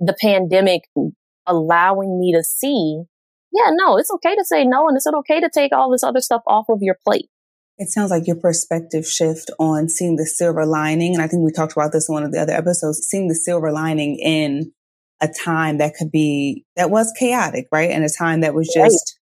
[0.00, 0.82] the pandemic
[1.46, 3.02] allowing me to see,
[3.52, 4.88] yeah, no, it's okay to say no.
[4.88, 7.28] And it's okay to take all this other stuff off of your plate.
[7.78, 11.14] It sounds like your perspective shift on seeing the silver lining.
[11.14, 13.34] And I think we talked about this in one of the other episodes, seeing the
[13.34, 14.72] silver lining in
[15.20, 17.90] a time that could be, that was chaotic, right?
[17.90, 19.20] And a time that was just, right.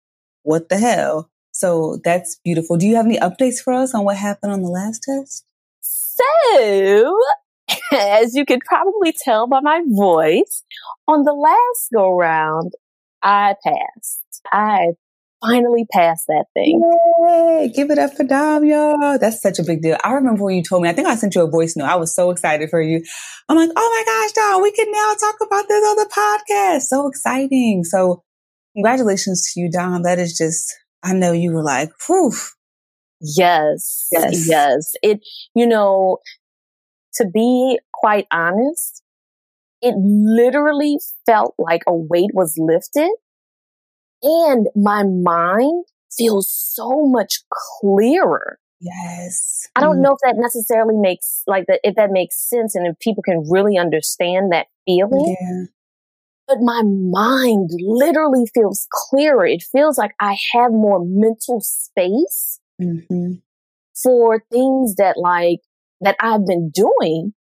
[0.42, 1.28] what the hell?
[1.56, 2.76] So that's beautiful.
[2.76, 5.46] Do you have any updates for us on what happened on the last test?
[5.80, 7.18] So,
[7.92, 10.64] as you could probably tell by my voice,
[11.08, 12.72] on the last go round,
[13.22, 14.42] I passed.
[14.52, 14.88] I
[15.40, 16.82] finally passed that thing.
[17.22, 17.72] Yay!
[17.74, 19.18] Give it up for Dom, y'all.
[19.18, 19.96] That's such a big deal.
[20.04, 21.86] I remember when you told me, I think I sent you a voice note.
[21.86, 23.02] I was so excited for you.
[23.48, 26.82] I'm like, oh my gosh, Dom, we can now talk about this on the podcast.
[26.82, 27.82] So exciting.
[27.84, 28.24] So
[28.74, 30.02] congratulations to you, Dom.
[30.02, 30.74] That is just,
[31.06, 32.32] I know you were like, whew.
[33.20, 34.08] Yes.
[34.10, 34.48] Yes.
[34.48, 34.92] Yes.
[35.02, 35.20] It,
[35.54, 36.18] you know,
[37.14, 39.02] to be quite honest,
[39.80, 43.10] it literally felt like a weight was lifted
[44.22, 45.84] and my mind
[46.16, 47.40] feels so much
[47.80, 48.58] clearer.
[48.80, 49.68] Yes.
[49.76, 50.02] I don't mm.
[50.02, 53.44] know if that necessarily makes like that, if that makes sense and if people can
[53.48, 55.36] really understand that feeling.
[55.40, 55.64] Yeah.
[56.48, 59.46] But my mind literally feels clearer.
[59.46, 63.32] It feels like I have more mental space mm-hmm.
[64.02, 65.60] for things that like,
[66.00, 67.34] that I've been doing,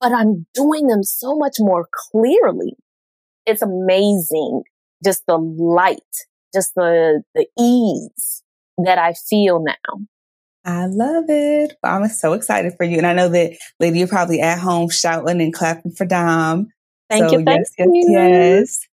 [0.00, 2.76] but I'm doing them so much more clearly.
[3.46, 4.62] It's amazing
[5.04, 6.00] just the light,
[6.54, 8.42] just the, the ease
[8.78, 10.00] that I feel now.
[10.64, 11.74] I love it.
[11.82, 12.96] I'm so excited for you.
[12.96, 16.68] And I know that, lady, you're probably at home shouting and clapping for Dom.
[17.18, 17.44] Thank so, you.
[17.44, 18.04] Thank yes, you.
[18.10, 18.88] yes, yes.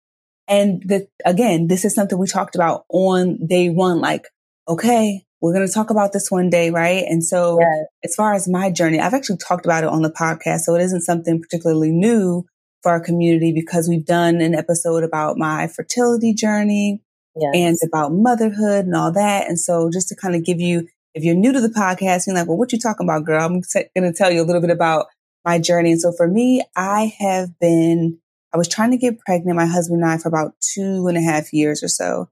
[0.49, 4.01] And the, again, this is something we talked about on day one.
[4.01, 4.27] Like,
[4.67, 7.05] okay, we're going to talk about this one day, right?
[7.07, 7.87] And so yes.
[8.05, 10.61] as far as my journey, I've actually talked about it on the podcast.
[10.61, 12.45] So it isn't something particularly new
[12.83, 17.03] for our community because we've done an episode about my fertility journey
[17.37, 17.53] yes.
[17.55, 19.49] and about motherhood and all that.
[19.49, 22.37] And so just to kind of give you, if you're new to the podcast, you're
[22.37, 23.45] like, well, what you talking about, girl?
[23.45, 25.07] I'm t- going to tell you a little bit about
[25.45, 25.93] my journey.
[25.93, 28.19] And so for me, I have been,
[28.53, 31.23] I was trying to get pregnant, my husband and I, for about two and a
[31.23, 32.29] half years or so.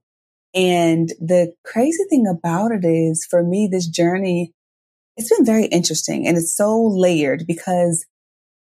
[0.53, 4.53] And the crazy thing about it is for me, this journey,
[5.15, 8.05] it's been very interesting and it's so layered because,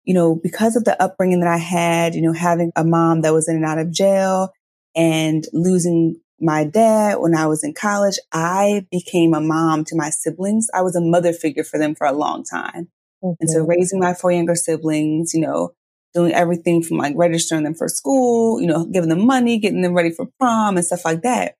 [0.04, 3.32] you know, because of the upbringing that I had, you know, having a mom that
[3.32, 4.52] was in and out of jail
[4.94, 10.10] and losing my dad when I was in college, I became a mom to my
[10.10, 10.68] siblings.
[10.74, 12.88] I was a mother figure for them for a long time.
[13.32, 13.42] Mm-hmm.
[13.42, 15.72] And so raising my four younger siblings, you know,
[16.14, 19.94] doing everything from like registering them for school, you know, giving them money, getting them
[19.94, 21.56] ready for prom and stuff like that.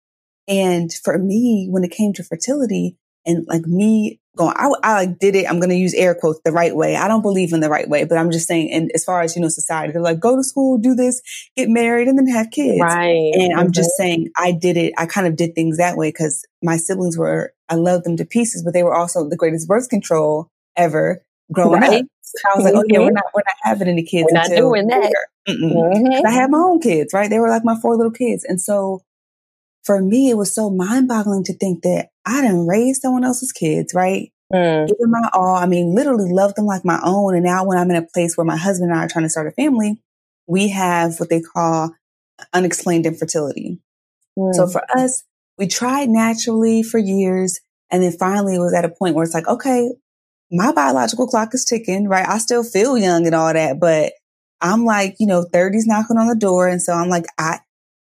[0.48, 5.18] And for me, when it came to fertility and like me going, I, I like
[5.18, 5.48] did it.
[5.48, 6.94] I'm going to use air quotes the right way.
[6.94, 9.34] I don't believe in the right way, but I'm just saying, and as far as,
[9.34, 11.20] you know, society, they're like, go to school, do this,
[11.56, 12.80] get married and then have kids.
[12.80, 13.32] Right.
[13.34, 14.92] And I'm just saying I did it.
[14.96, 18.24] I kind of did things that way because my siblings were, I loved them to
[18.24, 22.02] pieces, but they were also the greatest birth control ever growing right.
[22.02, 22.06] up.
[22.44, 22.78] I was like, mm-hmm.
[22.78, 24.28] oh yeah, we're not, we're not having any kids.
[24.30, 25.14] We're not doing that.
[25.48, 26.26] Mm-hmm.
[26.26, 27.30] I had my own kids, right?
[27.30, 28.44] They were like my four little kids.
[28.44, 29.02] And so
[29.84, 33.52] for me, it was so mind boggling to think that I didn't raise someone else's
[33.52, 34.32] kids, right?
[34.52, 34.88] Mm.
[34.88, 35.56] Give them my all.
[35.56, 37.34] I mean, literally love them like my own.
[37.34, 39.30] And now when I'm in a place where my husband and I are trying to
[39.30, 40.02] start a family,
[40.46, 41.94] we have what they call
[42.52, 43.80] unexplained infertility.
[44.38, 44.54] Mm.
[44.54, 45.22] So for us,
[45.58, 47.60] we tried naturally for years.
[47.90, 49.90] And then finally it was at a point where it's like, okay,
[50.50, 52.28] my biological clock is ticking, right?
[52.28, 54.12] I still feel young and all that, but
[54.60, 56.68] I'm like, you know, 30s knocking on the door.
[56.68, 57.58] And so I'm like, I,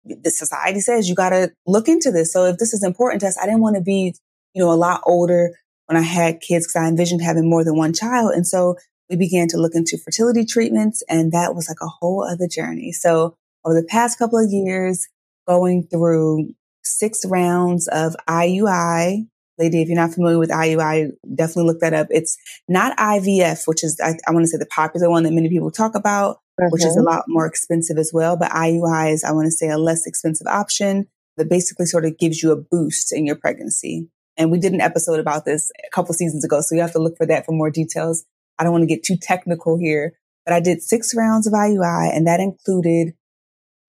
[0.04, 2.32] the society says you got to look into this.
[2.32, 4.14] So if this is important to us, I didn't want to be,
[4.54, 5.50] you know, a lot older
[5.86, 8.32] when I had kids because I envisioned having more than one child.
[8.32, 8.76] And so
[9.08, 12.92] we began to look into fertility treatments and that was like a whole other journey.
[12.92, 15.06] So over the past couple of years,
[15.46, 19.26] going through six rounds of IUI,
[19.58, 22.08] lady, if you're not familiar with IUI, definitely look that up.
[22.10, 22.36] It's
[22.68, 25.70] not IVF, which is, I, I want to say the popular one that many people
[25.70, 26.70] talk about, mm-hmm.
[26.70, 27.08] which is a mm-hmm.
[27.08, 28.36] lot more expensive as well.
[28.36, 32.18] But IUI is, I want to say, a less expensive option that basically sort of
[32.18, 34.08] gives you a boost in your pregnancy.
[34.36, 36.60] And we did an episode about this a couple seasons ago.
[36.60, 38.24] So you have to look for that for more details.
[38.58, 40.12] I don't want to get too technical here,
[40.44, 43.14] but I did six rounds of IUI and that included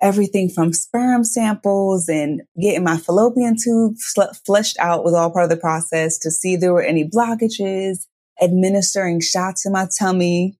[0.02, 3.96] everything from sperm samples and getting my fallopian tube
[4.46, 8.06] flushed out was all part of the process to see if there were any blockages,
[8.42, 10.58] administering shots in my tummy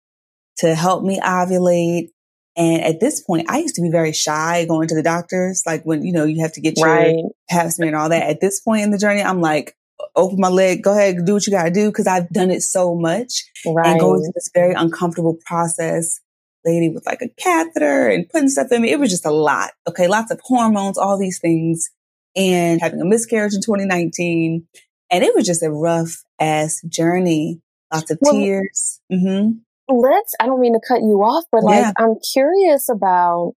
[0.58, 2.10] to help me ovulate.
[2.56, 5.62] And at this point, I used to be very shy going to the doctors.
[5.68, 7.16] Like when, you know, you have to get your right.
[7.48, 8.28] pap smear and all that.
[8.28, 9.76] At this point in the journey, I'm like,
[10.16, 11.92] open my leg, go ahead, do what you got to do.
[11.92, 13.88] Cause I've done it so much right.
[13.88, 16.20] and going through this very uncomfortable process
[16.66, 18.92] lady with like a catheter and putting stuff in me.
[18.92, 19.72] It was just a lot.
[19.88, 20.08] Okay.
[20.08, 21.90] Lots of hormones, all these things
[22.36, 24.68] and having a miscarriage in 2019.
[25.10, 27.62] And it was just a rough ass journey.
[27.94, 29.02] Lots of well, tears.
[29.12, 29.60] Mm-hmm.
[29.90, 31.92] Let's, I don't mean to cut you off, but like, yeah.
[31.98, 33.54] I'm curious about,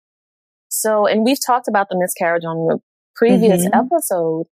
[0.69, 2.79] so, and we've talked about the miscarriage on the
[3.17, 3.79] previous mm-hmm.
[3.79, 4.47] episode.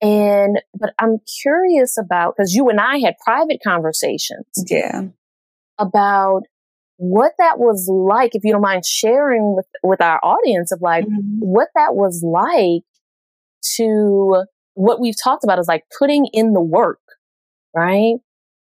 [0.00, 4.46] And, but I'm curious about, cause you and I had private conversations.
[4.68, 5.08] Yeah.
[5.78, 6.44] About
[6.96, 11.04] what that was like, if you don't mind sharing with, with our audience of like
[11.04, 11.38] mm-hmm.
[11.40, 12.82] what that was like
[13.76, 17.00] to what we've talked about is like putting in the work,
[17.74, 18.16] right?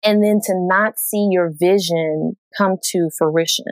[0.05, 3.65] And then to not see your vision come to fruition.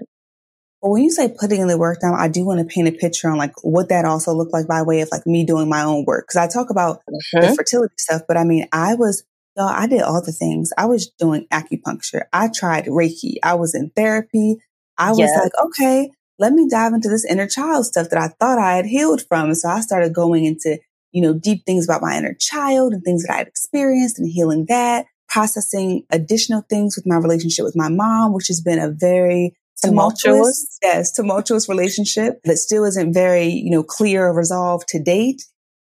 [0.81, 2.93] Well, when you say putting in the work down, I do want to paint a
[2.93, 5.83] picture on like what that also looked like by way of like me doing my
[5.83, 6.27] own work.
[6.27, 7.41] Cause I talk about mm-hmm.
[7.47, 9.23] the fertility stuff, but I mean, I was
[9.57, 10.73] Y'all, I did all the things.
[10.79, 12.23] I was doing acupuncture.
[12.33, 13.35] I tried Reiki.
[13.43, 14.57] I was in therapy.
[14.97, 15.39] I was yes.
[15.43, 18.87] like, okay, let me dive into this inner child stuff that I thought I had
[18.87, 19.47] healed from.
[19.47, 20.79] And so I started going into,
[21.13, 24.29] you know, deep things about my inner child and things that I had experienced and
[24.29, 28.91] healing that, processing additional things with my relationship with my mom, which has been a
[28.91, 34.89] very tumultuous, tumultuous yes, tumultuous relationship that still isn't very, you know, clear or resolved
[34.89, 35.45] to date.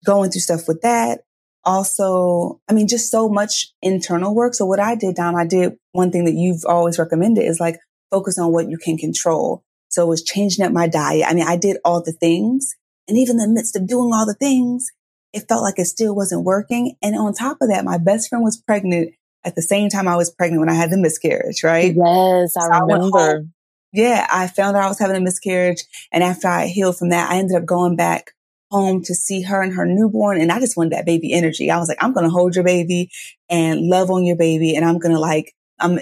[0.05, 1.21] Going through stuff with that
[1.65, 4.53] also, I mean, just so much internal work.
[4.53, 7.79] So what I did, Dom, I did one thing that you've always recommended is like
[8.11, 9.63] focus on what you can control.
[9.89, 11.25] So it was changing up my diet.
[11.27, 12.75] I mean, I did all the things
[13.07, 14.87] and even in the midst of doing all the things,
[15.33, 16.95] it felt like it still wasn't working.
[17.01, 19.13] And on top of that, my best friend was pregnant
[19.43, 21.93] at the same time I was pregnant when I had the miscarriage, right?
[21.95, 23.17] Yes, I so remember.
[23.17, 23.35] I
[23.91, 25.83] yeah, I found out I was having a miscarriage.
[26.11, 28.31] And after I healed from that, I ended up going back
[28.73, 30.41] home to see her and her newborn.
[30.41, 31.69] And I just wanted that baby energy.
[31.69, 33.11] I was like, I'm going to hold your baby
[33.49, 34.75] and love on your baby.
[34.75, 35.99] And I'm going to like, I'm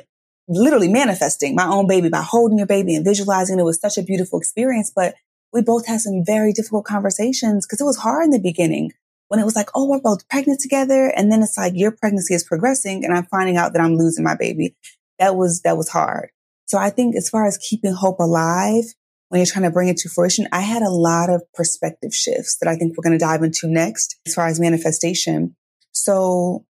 [0.48, 3.60] literally manifesting my own baby by holding your baby and visualizing.
[3.60, 5.16] It was such a beautiful experience, but
[5.52, 8.94] we both had some very difficult conversations because it was hard in the beginning
[9.28, 11.12] when it was like, oh, we're both pregnant together.
[11.16, 14.24] And then it's like your pregnancy is progressing and I'm finding out that I'm losing
[14.24, 14.76] my baby.
[15.20, 16.32] That was, that was hard.
[16.66, 18.86] So I think as far as keeping hope alive,
[19.32, 22.58] when you're trying to bring it to fruition, I had a lot of perspective shifts
[22.60, 25.56] that I think we're going to dive into next as far as manifestation.
[25.94, 26.66] So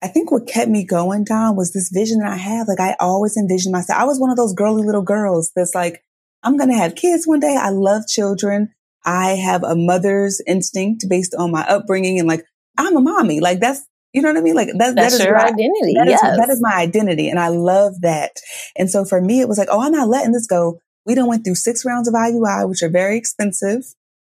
[0.00, 2.68] I think what kept me going, Dom, was this vision that I have.
[2.68, 4.00] Like I always envisioned myself.
[4.00, 6.00] I was one of those girly little girls that's like,
[6.44, 7.58] I'm going to have kids one day.
[7.60, 8.72] I love children.
[9.04, 12.44] I have a mother's instinct based on my upbringing and like,
[12.78, 13.40] I'm a mommy.
[13.40, 14.54] Like that's, you know what I mean?
[14.54, 15.94] Like that, that's that is your my, identity.
[15.96, 16.22] That yes.
[16.22, 17.28] is, that is my identity.
[17.28, 18.30] And I love that.
[18.76, 20.80] And so for me, it was like, oh, I'm not letting this go.
[21.10, 23.82] We done went through six rounds of IUI, which are very expensive.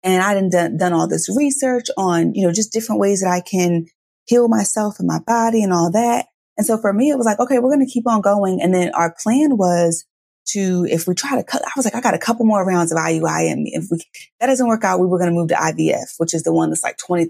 [0.05, 3.29] And I done done, done all this research on, you know, just different ways that
[3.29, 3.87] I can
[4.27, 6.27] heal myself and my body and all that.
[6.57, 8.63] And so for me, it was like, okay, we're going to keep on going.
[8.63, 10.05] And then our plan was
[10.51, 12.93] to, if we try to cut, I was like, I got a couple more rounds
[12.93, 13.99] of IUI and if we,
[14.39, 16.71] that doesn't work out, we were going to move to IVF, which is the one
[16.71, 17.27] that's like $20,000.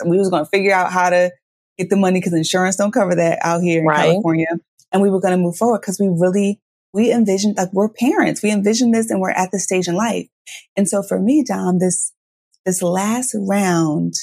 [0.00, 1.30] And we was going to figure out how to
[1.78, 4.06] get the money because insurance don't cover that out here in Right.
[4.06, 4.48] California.
[4.90, 6.60] And we were going to move forward because we really,
[6.94, 10.28] we envisioned, like we're parents, we envisioned this and we're at this stage in life.
[10.76, 12.12] And so for me, Dom, this,
[12.64, 14.14] this last round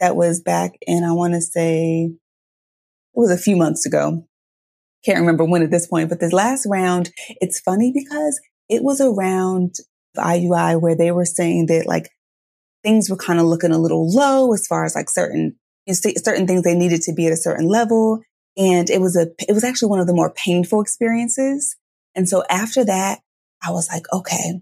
[0.00, 4.26] that was back in, I want to say, it was a few months ago.
[5.04, 7.10] Can't remember when at this point, but this last round,
[7.42, 9.74] it's funny because it was around
[10.16, 12.08] IUI where they were saying that like
[12.82, 16.14] things were kind of looking a little low as far as like certain, you see,
[16.16, 18.22] certain things they needed to be at a certain level.
[18.56, 21.76] And it was a, it was actually one of the more painful experiences.
[22.14, 23.20] And so after that,
[23.62, 24.60] I was like, okay,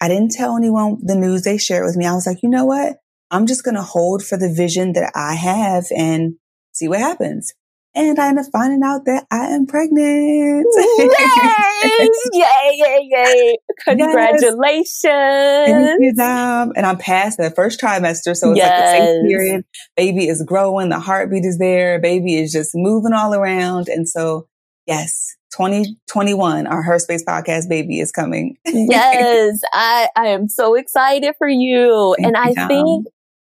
[0.00, 2.06] I didn't tell anyone the news they shared with me.
[2.06, 2.96] I was like, you know what?
[3.30, 6.34] I'm just going to hold for the vision that I have and
[6.72, 7.52] see what happens.
[7.94, 10.66] And I end up finding out that I am pregnant.
[10.76, 11.08] Yay!
[12.32, 12.48] yay!
[12.72, 13.08] Yay!
[13.10, 13.56] Yay!
[13.84, 15.02] Congratulations!
[15.02, 16.72] Thank you, Dom.
[16.76, 18.36] And I'm past that first trimester.
[18.36, 19.64] So it's like the same period.
[19.96, 20.88] Baby is growing.
[20.90, 21.98] The heartbeat is there.
[21.98, 23.88] Baby is just moving all around.
[23.88, 24.46] And so,
[24.86, 28.56] yes, 2021, our Her Space podcast baby is coming.
[28.66, 32.16] yes, I, I am so excited for you.
[32.16, 32.66] Thank and you, I Dom.
[32.68, 33.06] think,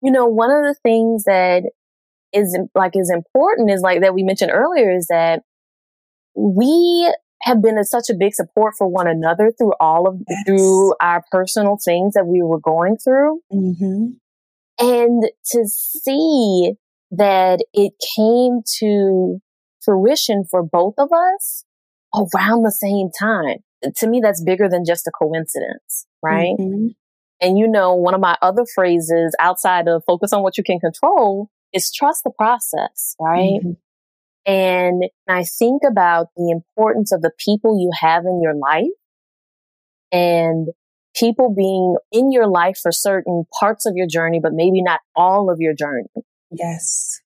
[0.02, 1.64] you know, one of the things that
[2.34, 5.42] is like is important is like that we mentioned earlier is that
[6.36, 7.14] we
[7.44, 10.44] have been a, such a big support for one another through all of Yes.
[10.46, 14.08] through our personal things that we were going through hmm
[14.80, 16.74] and to see
[17.12, 19.40] that it came to
[19.84, 21.64] fruition for both of us
[22.16, 23.58] around the same time.
[23.98, 26.56] To me, that's bigger than just a coincidence, right?
[26.58, 26.96] Mhm.
[27.42, 30.80] And you know, one of my other phrases outside of focus on what you can
[30.80, 33.62] control is trust the process, right?
[33.62, 33.78] Mhm.
[34.46, 38.92] And I think about the importance of the people you have in your life
[40.12, 40.70] and
[41.16, 45.50] people being in your life for certain parts of your journey, but maybe not all
[45.50, 46.08] of your journey.
[46.52, 47.22] Yes.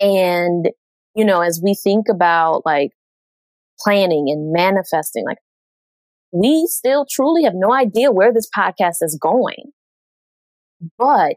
[0.00, 0.70] And,
[1.14, 2.92] you know, as we think about like
[3.82, 5.38] planning and manifesting, like
[6.32, 9.72] we still truly have no idea where this podcast is going.
[10.98, 11.36] But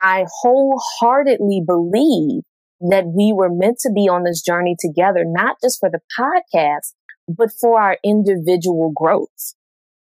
[0.00, 2.42] I wholeheartedly believe
[2.80, 6.94] that we were meant to be on this journey together, not just for the podcast,
[7.28, 9.54] but for our individual growth.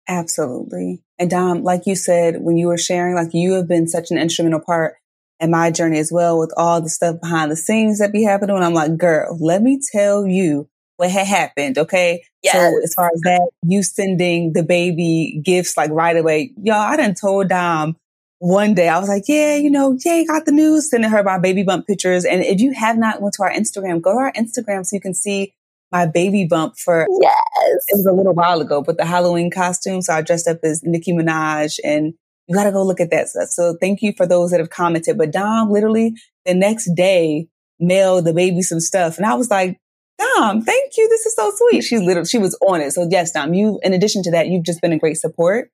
[0.08, 1.02] Absolutely.
[1.20, 4.18] And Dom, like you said, when you were sharing, like you have been such an
[4.18, 4.96] instrumental part
[5.40, 8.56] in my journey as well with all the stuff behind the scenes that be happening.
[8.56, 10.68] And I'm like, girl, let me tell you
[11.04, 11.78] what had happened.
[11.78, 12.24] Okay.
[12.42, 12.54] Yes.
[12.54, 16.96] So as far as that, you sending the baby gifts like right away, y'all, I
[16.96, 17.98] done told Dom
[18.40, 21.40] one day, I was like, yeah, you know, Jay got the news, sending her my
[21.40, 22.26] baby bump pictures.
[22.26, 25.02] And if you have not went to our Instagram, go to our Instagram so you
[25.02, 25.54] can see
[25.92, 27.86] my baby bump for Yes.
[27.88, 30.02] it was a little while ago, but the Halloween costume.
[30.02, 32.14] So I dressed up as Nicki Minaj and
[32.48, 33.50] you got to go look at that stuff.
[33.50, 35.18] So thank you for those that have commented.
[35.18, 37.48] But Dom literally the next day
[37.80, 39.18] mailed the baby some stuff.
[39.18, 39.78] And I was like,
[40.20, 41.10] Dom, thank you.
[41.10, 41.84] This is so sweet.
[41.84, 42.92] She's literally, she was on it.
[42.92, 45.70] So yes, Dom, you, in addition to that, you've just been a great support.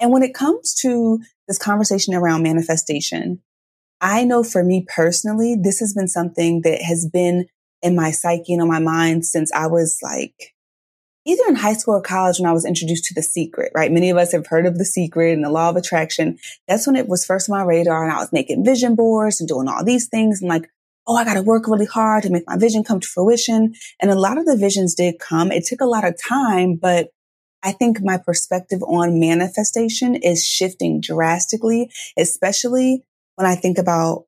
[0.00, 3.40] And when it comes to this conversation around manifestation,
[4.00, 7.46] I know for me personally, this has been something that has been
[7.82, 10.54] in my psyche and on my mind since I was like
[11.24, 13.92] either in high school or college when I was introduced to The Secret, right?
[13.92, 16.38] Many of us have heard of The Secret and the law of attraction.
[16.66, 19.48] That's when it was first on my radar and I was making vision boards and
[19.48, 20.68] doing all these things and like,
[21.06, 23.74] oh, I got to work really hard to make my vision come to fruition.
[24.00, 25.50] And a lot of the visions did come.
[25.50, 27.08] It took a lot of time, but
[27.62, 33.04] I think my perspective on manifestation is shifting drastically, especially
[33.36, 34.24] when I think about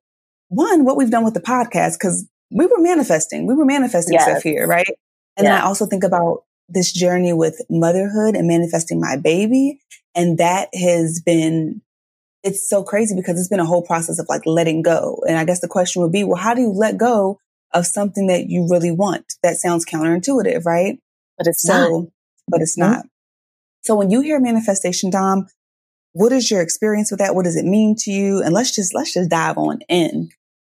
[0.49, 4.23] one, what we've done with the podcast, because we were manifesting, we were manifesting Yes.
[4.23, 4.87] stuff here, right?
[5.37, 9.79] And then I also think about this journey with motherhood and manifesting my baby.
[10.15, 11.81] And that has been,
[12.45, 15.21] it's so crazy because it's been a whole process of like letting go.
[15.27, 17.39] And I guess the question would be, well, how do you let go
[17.73, 19.33] of something that you really want?
[19.43, 20.99] That sounds counterintuitive, right?
[21.37, 21.87] But it's not.
[21.87, 22.11] So,
[22.47, 22.81] but it's Mhm.
[22.81, 23.05] not.
[23.81, 25.47] So when you hear manifestation, Dom,
[26.13, 27.35] what is your experience with that?
[27.35, 28.41] What does it mean to you?
[28.41, 30.29] And let's just, let's just dive on in.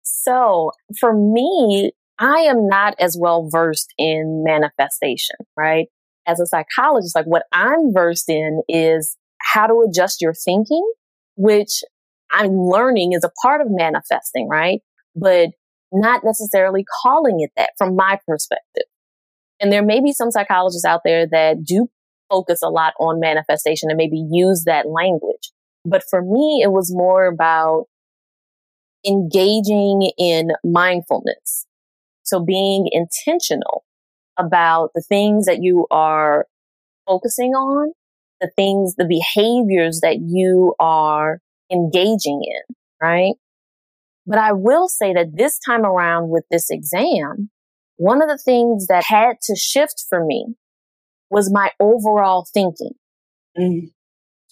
[0.03, 5.88] So for me, I am not as well versed in manifestation, right?
[6.26, 10.84] As a psychologist, like what I'm versed in is how to adjust your thinking,
[11.38, 11.83] which
[12.31, 14.81] I'm learning is a part of manifesting, right?
[15.15, 15.49] But
[15.93, 18.83] not necessarily calling it that from my perspective.
[19.59, 21.88] And there may be some psychologists out there that do
[22.29, 25.51] focus a lot on manifestation and maybe use that language.
[25.85, 27.85] But for me, it was more about
[29.05, 31.65] engaging in mindfulness.
[32.23, 33.85] So being intentional
[34.38, 36.45] about the things that you are
[37.07, 37.93] focusing on,
[38.41, 41.39] the things, the behaviors that you are
[41.71, 43.35] engaging in, right?
[44.25, 47.49] But I will say that this time around with this exam,
[47.95, 50.55] one of the things that had to shift for me
[51.29, 52.93] was my overall thinking.
[53.57, 53.91] Mm.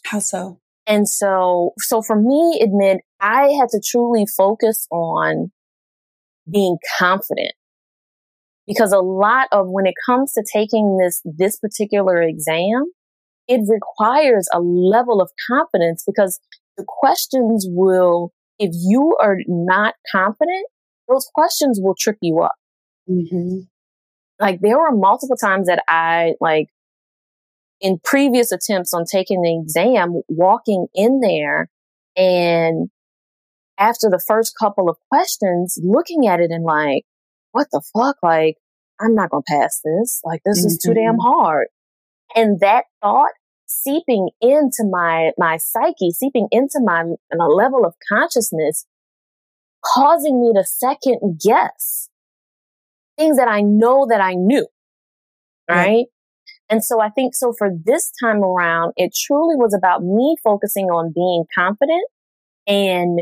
[0.06, 0.60] How so?
[0.88, 5.52] And so, so for me, it meant I had to truly focus on
[6.50, 7.54] being confident
[8.68, 12.86] because a lot of when it comes to taking this, this particular exam,
[13.48, 16.40] it requires a level of confidence because
[16.78, 20.68] the questions will, if you are not confident,
[21.08, 22.56] those questions will trip you up.
[23.10, 23.60] Mm-hmm.
[24.40, 26.68] Like there were multiple times that I like
[27.80, 31.70] in previous attempts on taking the exam, walking in there
[32.18, 32.90] and
[33.78, 37.04] after the first couple of questions, looking at it and like,
[37.52, 38.18] what the fuck?
[38.24, 38.56] Like,
[39.00, 40.22] I'm not going to pass this.
[40.24, 40.68] Like, this mm-hmm.
[40.68, 41.22] is too damn mm-hmm.
[41.22, 41.68] hard.
[42.36, 43.32] And that thought
[43.68, 47.04] seeping into my, my psyche, seeping into my,
[47.34, 48.86] my level of consciousness,
[49.84, 52.10] causing me to second guess
[53.18, 54.68] things that I know that I knew.
[55.70, 56.06] Right.
[56.70, 60.86] And so I think so for this time around, it truly was about me focusing
[60.86, 62.04] on being confident
[62.68, 63.22] and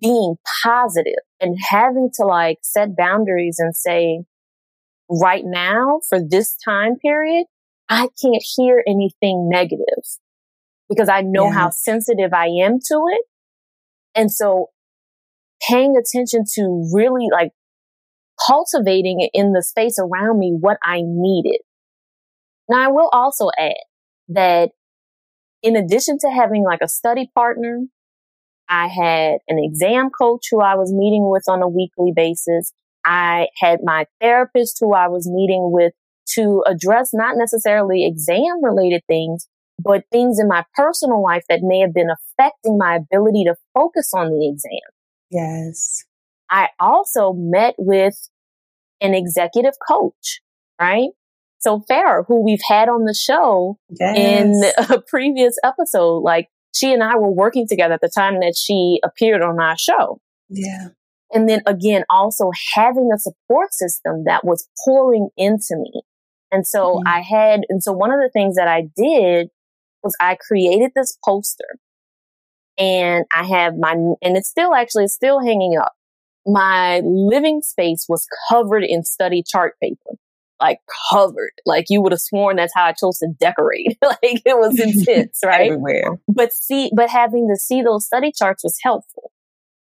[0.00, 4.24] being positive and having to like set boundaries and say,
[5.10, 7.46] right now for this time period,
[7.88, 10.04] I can't hear anything negative
[10.88, 11.52] because I know yeah.
[11.52, 13.22] how sensitive I am to it.
[14.14, 14.70] And so
[15.68, 17.52] paying attention to really like
[18.46, 21.60] cultivating it in the space around me what I needed.
[22.68, 23.74] Now, I will also add
[24.28, 24.70] that
[25.62, 27.80] in addition to having like a study partner,
[28.68, 32.72] I had an exam coach who I was meeting with on a weekly basis.
[33.04, 35.92] I had my therapist who I was meeting with
[36.34, 39.48] to address not necessarily exam related things,
[39.78, 44.12] but things in my personal life that may have been affecting my ability to focus
[44.14, 44.80] on the exam.
[45.30, 46.04] Yes.
[46.50, 48.28] I also met with
[49.00, 50.40] an executive coach,
[50.80, 51.08] right?
[51.60, 54.16] So Farah, who we've had on the show yes.
[54.16, 58.54] in a previous episode, like she and I were working together at the time that
[58.56, 60.20] she appeared on our show.
[60.48, 60.88] Yeah.
[61.32, 66.02] And then again, also having a support system that was pouring into me.
[66.52, 67.08] And so mm-hmm.
[67.08, 69.48] I had, and so one of the things that I did
[70.02, 71.78] was I created this poster
[72.78, 75.92] and I have my, and it's still actually, it's still hanging up.
[76.46, 80.18] My living space was covered in study chart paper
[80.62, 80.78] like
[81.10, 81.52] covered.
[81.66, 83.98] Like you would have sworn that's how I chose to decorate.
[84.02, 85.72] like it was intense, right?
[85.72, 86.18] Everywhere.
[86.28, 89.32] But see, but having to see those study charts was helpful.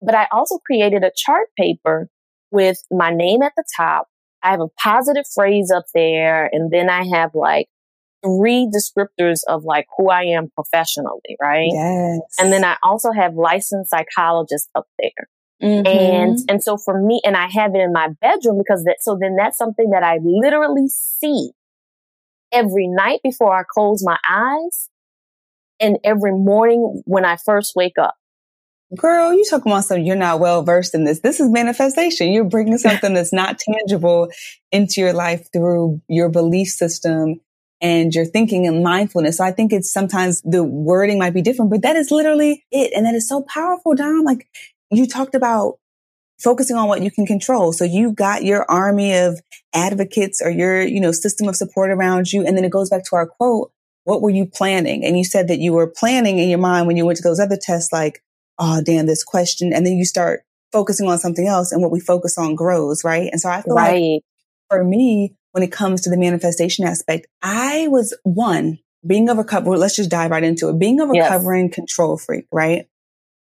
[0.02, 2.08] But I also created a chart paper
[2.50, 4.08] with my name at the top.
[4.44, 6.48] I have a positive phrase up there.
[6.52, 7.66] And then I have like
[8.24, 11.70] three descriptors of like who I am professionally, right?
[11.72, 12.20] Yes.
[12.38, 15.28] And then I also have licensed psychologist up there.
[15.62, 15.86] Mm-hmm.
[15.86, 19.16] And, and so for me, and I have it in my bedroom because that, so
[19.20, 21.52] then that's something that I literally see
[22.52, 24.90] every night before I close my eyes
[25.80, 28.14] and every morning when I first wake up.
[28.94, 31.20] Girl, you talking about something you're not well versed in this.
[31.20, 32.32] This is manifestation.
[32.32, 34.28] You're bringing something that's not tangible
[34.72, 37.40] into your life through your belief system
[37.80, 39.38] and your thinking and mindfulness.
[39.38, 42.92] So I think it's sometimes the wording might be different, but that is literally it.
[42.94, 44.22] And that is so powerful, Dom.
[44.22, 44.46] Like
[44.90, 45.78] you talked about
[46.38, 47.72] focusing on what you can control.
[47.72, 49.40] So you got your army of
[49.74, 52.44] advocates or your, you know, system of support around you.
[52.44, 53.70] And then it goes back to our quote.
[54.04, 55.04] What were you planning?
[55.04, 57.40] And you said that you were planning in your mind when you went to those
[57.40, 58.22] other tests, like,
[58.58, 59.72] oh, damn, this question.
[59.72, 60.42] And then you start
[60.72, 63.04] focusing on something else and what we focus on grows.
[63.04, 63.28] Right.
[63.30, 64.00] And so I feel right.
[64.00, 64.22] like
[64.70, 69.76] for me, when it comes to the manifestation aspect, I was one being a recover.
[69.76, 70.78] Let's just dive right into it.
[70.78, 71.74] Being a recovering yes.
[71.74, 72.86] control freak, right?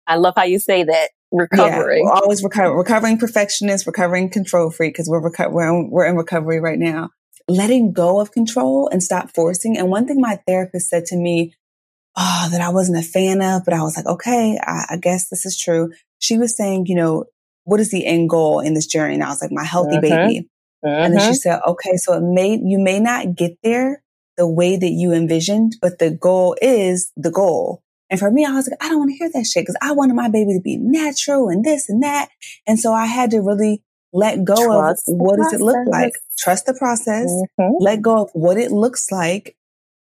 [0.05, 2.05] I love how you say that recovering.
[2.05, 6.16] Yeah, always recovering, recovering perfectionist, recovering control freak because we're, reco- we're, in, we're in
[6.16, 7.10] recovery right now.
[7.47, 9.78] letting go of control and stop forcing.
[9.78, 11.53] And one thing my therapist said to me,
[12.18, 15.30] oh, that I wasn't a fan of, but I was like, okay, I, I guess
[15.30, 15.91] this is true.
[16.20, 17.26] She was saying, you know,
[17.63, 19.15] what is the end goal in this journey?
[19.15, 20.01] And I was like, my healthy mm-hmm.
[20.01, 20.49] baby.
[20.84, 21.03] Mm-hmm.
[21.03, 21.34] And then she mm-hmm.
[21.34, 24.03] said, okay, so it may, you may not get there
[24.38, 27.84] the way that you envisioned, but the goal is the goal.
[28.09, 29.91] And for me, I was like, I don't want to hear that shit because I
[29.91, 32.30] wanted my baby to be natural and this and that.
[32.65, 36.13] And so I had to really let go Trust of what does it look like?
[36.39, 37.84] Trust the process, mm-hmm.
[37.84, 39.57] let go of what it looks like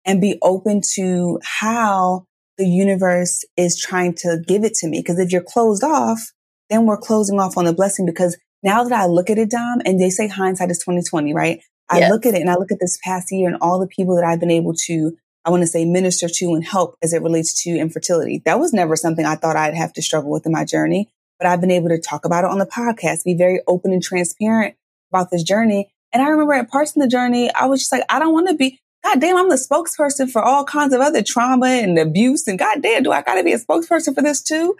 [0.07, 2.25] and be open to how
[2.57, 5.03] the universe is trying to give it to me.
[5.03, 6.33] Cause if you're closed off,
[6.71, 9.83] then we're closing off on the blessing because now that I look at it, Dom,
[9.85, 11.61] and they say hindsight is 2020, right?
[11.89, 12.11] I yes.
[12.11, 14.25] look at it and I look at this past year and all the people that
[14.25, 17.63] I've been able to, I want to say minister to and help as it relates
[17.63, 18.43] to infertility.
[18.45, 21.47] That was never something I thought I'd have to struggle with in my journey, but
[21.47, 24.75] I've been able to talk about it on the podcast, be very open and transparent
[25.13, 25.91] about this journey.
[26.13, 28.49] And I remember at parts in the journey, I was just like, I don't want
[28.49, 32.47] to be, God damn, I'm the spokesperson for all kinds of other trauma and abuse.
[32.49, 34.77] And God damn, do I got to be a spokesperson for this too?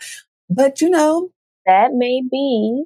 [0.51, 1.31] But you know,
[1.65, 2.85] that may be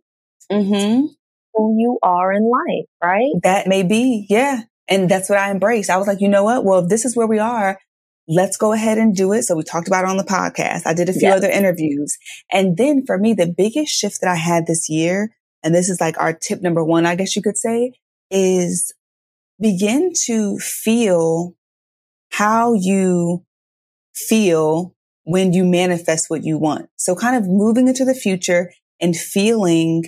[0.50, 1.06] mm-hmm.
[1.54, 3.32] who you are in life, right?
[3.42, 4.62] That may be, yeah.
[4.88, 5.88] And that's what I embraced.
[5.88, 6.64] I was like, you know what?
[6.64, 7.78] Well, if this is where we are,
[8.26, 9.42] let's go ahead and do it.
[9.42, 10.86] So we talked about it on the podcast.
[10.86, 11.36] I did a few yes.
[11.36, 12.16] other interviews.
[12.50, 16.00] And then for me, the biggest shift that I had this year, and this is
[16.00, 17.92] like our tip number one, I guess you could say,
[18.30, 18.92] is
[19.60, 21.54] begin to feel
[22.30, 23.44] how you
[24.14, 24.94] feel
[25.24, 26.88] when you manifest what you want.
[26.96, 30.04] So kind of moving into the future and feeling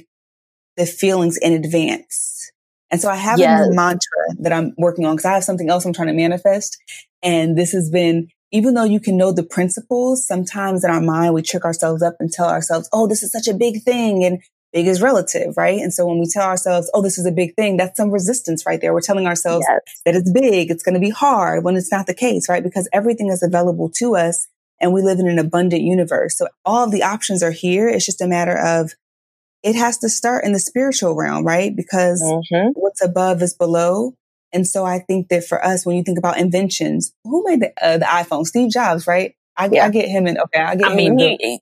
[0.77, 2.51] the feelings in advance.
[2.91, 3.61] And so I have yes.
[3.61, 6.15] a new mantra that I'm working on because I have something else I'm trying to
[6.15, 6.77] manifest.
[7.23, 11.35] And this has been, even though you can know the principles, sometimes in our mind,
[11.35, 14.25] we trick ourselves up and tell ourselves, Oh, this is such a big thing.
[14.25, 14.43] And
[14.73, 15.81] big is relative, right?
[15.81, 18.65] And so when we tell ourselves, Oh, this is a big thing, that's some resistance
[18.67, 18.93] right there.
[18.93, 20.01] We're telling ourselves yes.
[20.05, 20.71] that it's big.
[20.71, 22.63] It's going to be hard when it's not the case, right?
[22.63, 24.49] Because everything is available to us
[24.81, 26.37] and we live in an abundant universe.
[26.37, 27.89] So all of the options are here.
[27.89, 28.93] It's just a matter of
[29.63, 31.75] it has to start in the spiritual realm, right?
[31.75, 32.71] Because mm-hmm.
[32.75, 34.15] what's above is below.
[34.53, 37.73] And so I think that for us, when you think about inventions, who made the,
[37.81, 38.45] uh, the iPhone?
[38.45, 39.35] Steve Jobs, right?
[39.57, 39.87] I, yeah.
[39.87, 40.39] I, get him in.
[40.39, 41.17] Okay, I get I him.
[41.17, 41.61] Mean, he,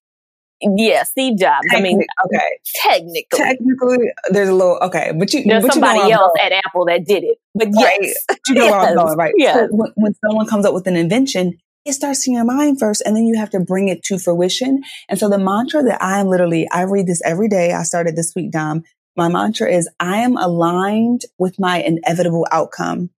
[0.60, 1.66] yeah, Steve Jobs.
[1.72, 6.08] I mean, okay, technically, technically, there's a little okay, but you there's but somebody you
[6.10, 7.38] know else at Apple that did it.
[7.54, 7.98] But right.
[8.00, 8.70] yes, you know yes.
[8.70, 9.34] where I'm going, right?
[9.36, 9.54] Yeah.
[9.54, 13.02] So when, when someone comes up with an invention, it starts in your mind first
[13.04, 14.82] and then you have to bring it to fruition.
[15.08, 17.72] And so the mantra that I am literally, I read this every day.
[17.72, 18.82] I started this week, Dom.
[19.16, 23.10] My mantra is I am aligned with my inevitable outcome.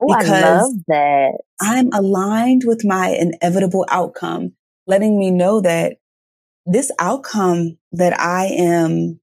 [0.00, 1.38] Oh, I love that.
[1.60, 4.52] I'm aligned with my inevitable outcome,
[4.86, 5.96] letting me know that
[6.66, 9.20] this outcome that I am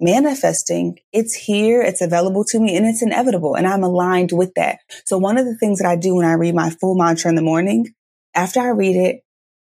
[0.00, 3.54] manifesting, it's here, it's available to me, and it's inevitable.
[3.54, 4.80] And I'm aligned with that.
[5.04, 7.36] So one of the things that I do when I read my full mantra in
[7.36, 7.94] the morning
[8.34, 9.20] after I read it,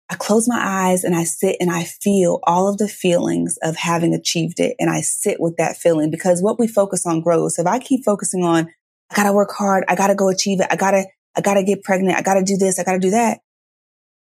[0.10, 3.76] I close my eyes and I sit and I feel all of the feelings of
[3.76, 4.76] having achieved it.
[4.80, 7.56] And I sit with that feeling because what we focus on grows.
[7.56, 8.70] So if I keep focusing on,
[9.10, 9.84] I gotta work hard.
[9.88, 10.68] I gotta go achieve it.
[10.70, 12.18] I gotta, I gotta get pregnant.
[12.18, 12.80] I gotta do this.
[12.80, 13.40] I gotta do that.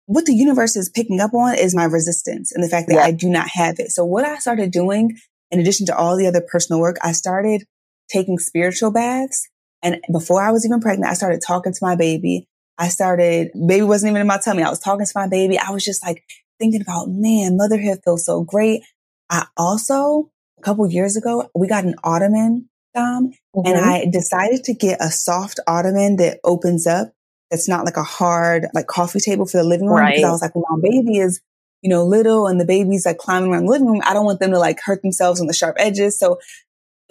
[0.07, 3.03] What the universe is picking up on is my resistance and the fact that yeah.
[3.03, 3.91] I do not have it.
[3.91, 5.17] So what I started doing
[5.51, 7.63] in addition to all the other personal work, I started
[8.09, 9.47] taking spiritual baths.
[9.81, 12.47] And before I was even pregnant, I started talking to my baby.
[12.77, 14.63] I started, baby wasn't even in my tummy.
[14.63, 15.57] I was talking to my baby.
[15.57, 16.23] I was just like
[16.59, 18.83] thinking about, man, motherhood feels so great.
[19.29, 20.29] I also,
[20.59, 23.61] a couple years ago, we got an ottoman, Dom, mm-hmm.
[23.65, 27.11] and I decided to get a soft ottoman that opens up.
[27.55, 29.97] That's not like a hard, like coffee table for the living room.
[29.97, 30.15] Right.
[30.15, 31.39] Because I was like, well, my baby is,
[31.81, 34.01] you know, little and the baby's like climbing around the living room.
[34.03, 36.19] I don't want them to like hurt themselves on the sharp edges.
[36.19, 36.37] So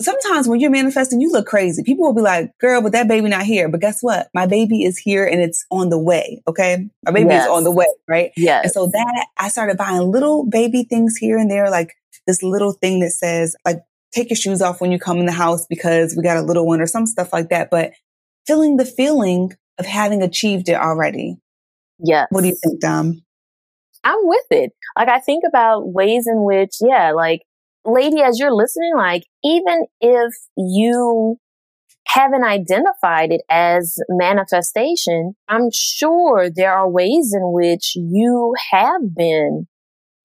[0.01, 1.83] sometimes when you're manifesting, you look crazy.
[1.83, 3.71] People will be like, girl, but that baby not here.
[3.71, 4.29] But guess what?
[4.35, 6.43] My baby is here and it's on the way.
[6.47, 6.91] Okay.
[7.07, 7.45] My baby yes.
[7.45, 7.87] is on the way.
[8.07, 8.33] Right.
[8.37, 8.61] Yeah.
[8.63, 11.95] And so that I started buying little baby things here and there, like
[12.27, 13.79] this little thing that says like,
[14.13, 16.67] take your shoes off when you come in the house because we got a little
[16.67, 17.71] one or some stuff like that.
[17.71, 17.93] But
[18.47, 21.37] feeling the feeling of having achieved it already.
[21.99, 22.27] Yeah.
[22.31, 23.23] What do you think, Dom?
[24.05, 24.73] I'm with it.
[24.97, 27.43] Like I think about ways in which, yeah, like
[27.85, 31.39] lady, as you're listening, like, even if you
[32.07, 39.67] haven't identified it as manifestation, I'm sure there are ways in which you have been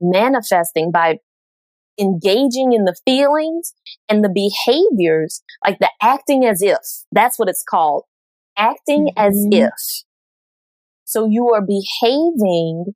[0.01, 1.19] manifesting by
[1.99, 3.73] engaging in the feelings
[4.07, 6.77] and the behaviors, like the acting as if.
[7.11, 8.03] That's what it's called.
[8.59, 9.27] Acting mm-hmm.
[9.27, 10.03] as if.
[11.05, 12.93] So you are behaving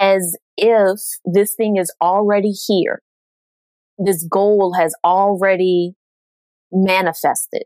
[0.00, 3.02] as if this thing is already here
[3.98, 5.94] this goal has already
[6.72, 7.64] manifested.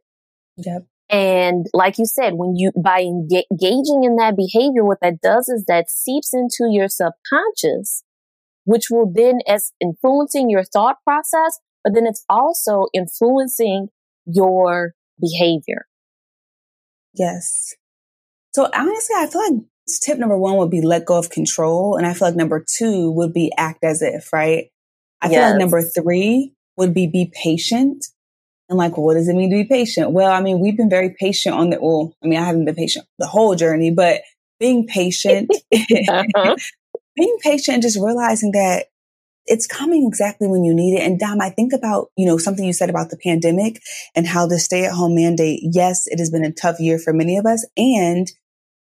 [0.56, 0.86] Yep.
[1.10, 5.64] And like you said, when you, by engaging in that behavior, what that does is
[5.66, 8.04] that seeps into your subconscious,
[8.64, 13.88] which will then as influencing your thought process, but then it's also influencing
[14.26, 15.86] your behavior.
[17.14, 17.74] Yes.
[18.52, 19.62] So honestly, I feel like
[20.02, 21.96] tip number one would be let go of control.
[21.96, 24.66] And I feel like number two would be act as if, right?
[25.20, 25.34] I yes.
[25.34, 28.06] feel like number three would be be patient.
[28.68, 30.12] And like, what does it mean to be patient?
[30.12, 32.74] Well, I mean, we've been very patient on the, well, I mean, I haven't been
[32.74, 34.20] patient the whole journey, but
[34.60, 36.56] being patient, uh-huh.
[37.16, 38.86] being patient and just realizing that
[39.48, 41.02] it's coming exactly when you need it.
[41.02, 43.80] And Dom, I think about, you know, something you said about the pandemic
[44.14, 47.12] and how the stay at home mandate, yes, it has been a tough year for
[47.12, 47.66] many of us.
[47.76, 48.30] And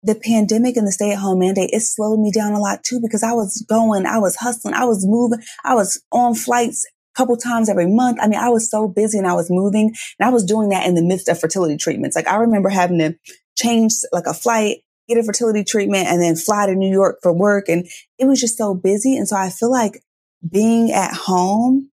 [0.03, 3.01] the pandemic and the stay at home mandate, it slowed me down a lot too
[3.01, 7.19] because I was going, I was hustling, I was moving, I was on flights a
[7.19, 8.19] couple times every month.
[8.21, 10.87] I mean, I was so busy and I was moving and I was doing that
[10.87, 12.17] in the midst of fertility treatments.
[12.17, 13.17] Like I remember having to
[13.57, 14.79] change like a flight,
[15.09, 17.69] get a fertility treatment and then fly to New York for work.
[17.69, 17.87] And
[18.19, 19.17] it was just so busy.
[19.17, 20.01] And so I feel like
[20.47, 21.91] being at home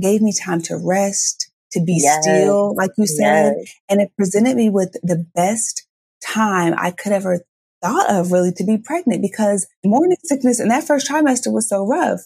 [0.00, 2.22] gave me time to rest, to be yes.
[2.22, 3.54] still, like you said.
[3.58, 3.74] Yes.
[3.88, 5.86] And it presented me with the best
[6.24, 7.40] time I could ever
[7.82, 11.86] thought of really to be pregnant because morning sickness in that first trimester was so
[11.86, 12.20] rough.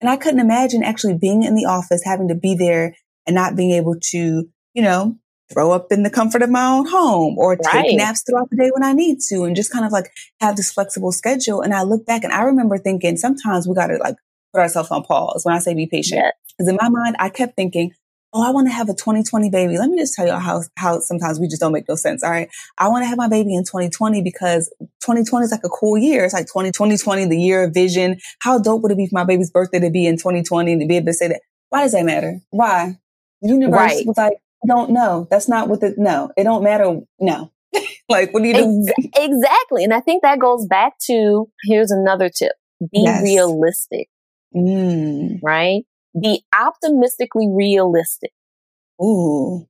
[0.00, 2.96] And I couldn't imagine actually being in the office, having to be there
[3.26, 5.16] and not being able to, you know,
[5.52, 7.84] throw up in the comfort of my own home or right.
[7.84, 10.10] take naps throughout the day when I need to and just kind of like
[10.40, 11.60] have this flexible schedule.
[11.60, 14.16] And I look back and I remember thinking sometimes we got to like
[14.52, 16.34] put ourselves on pause when I say be patient.
[16.56, 17.92] Because in my mind, I kept thinking,
[18.32, 19.78] oh, I want to have a 2020 baby.
[19.78, 22.22] Let me just tell you how, how sometimes we just don't make no sense.
[22.22, 22.48] All right.
[22.78, 24.72] I want to have my baby in 2020 because
[25.02, 26.24] 2020 is like a cool year.
[26.24, 28.18] It's like 2020, the year of vision.
[28.40, 30.86] How dope would it be for my baby's birthday to be in 2020 and to
[30.86, 31.42] be able to say that?
[31.68, 32.40] Why does that matter?
[32.50, 32.98] Why?
[33.42, 34.06] The universe right.
[34.06, 34.34] was like,
[34.66, 35.26] don't know.
[35.30, 37.00] That's not what the, no, it don't matter.
[37.18, 37.50] No.
[38.08, 38.92] like, what do you do?
[39.14, 39.84] Exactly.
[39.84, 42.52] And I think that goes back to here's another tip.
[42.80, 43.22] Be yes.
[43.22, 44.08] realistic.
[44.54, 45.40] Mm.
[45.42, 45.82] Right?
[46.20, 48.32] Be optimistically realistic.
[49.02, 49.66] Ooh.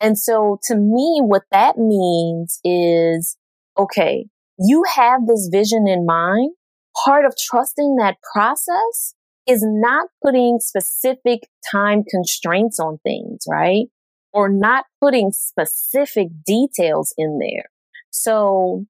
[0.00, 3.36] And so to me, what that means is,
[3.76, 4.26] okay,
[4.58, 6.52] you have this vision in mind.
[7.04, 9.14] Part of trusting that process
[9.46, 13.86] is not putting specific time constraints on things, right?
[14.32, 17.66] Or not putting specific details in there.
[18.10, 18.86] So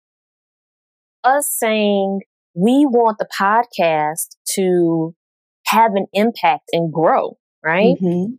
[1.22, 2.20] us saying
[2.55, 5.14] we want the podcast to
[5.71, 7.97] have an impact and grow, right?
[8.01, 8.35] Mm-hmm.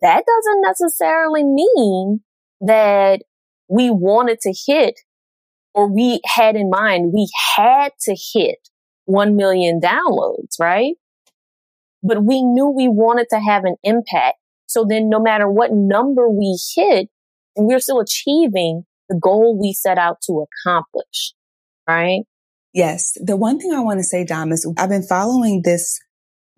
[0.00, 2.20] That doesn't necessarily mean
[2.60, 3.22] that
[3.68, 5.00] we wanted to hit
[5.74, 8.68] or we had in mind we had to hit
[9.06, 10.94] 1 million downloads, right?
[12.02, 14.38] But we knew we wanted to have an impact.
[14.66, 17.08] So then no matter what number we hit,
[17.56, 21.34] we're still achieving the goal we set out to accomplish,
[21.88, 22.22] right?
[22.72, 23.16] Yes.
[23.22, 26.00] The one thing I want to say, Dom, is I've been following this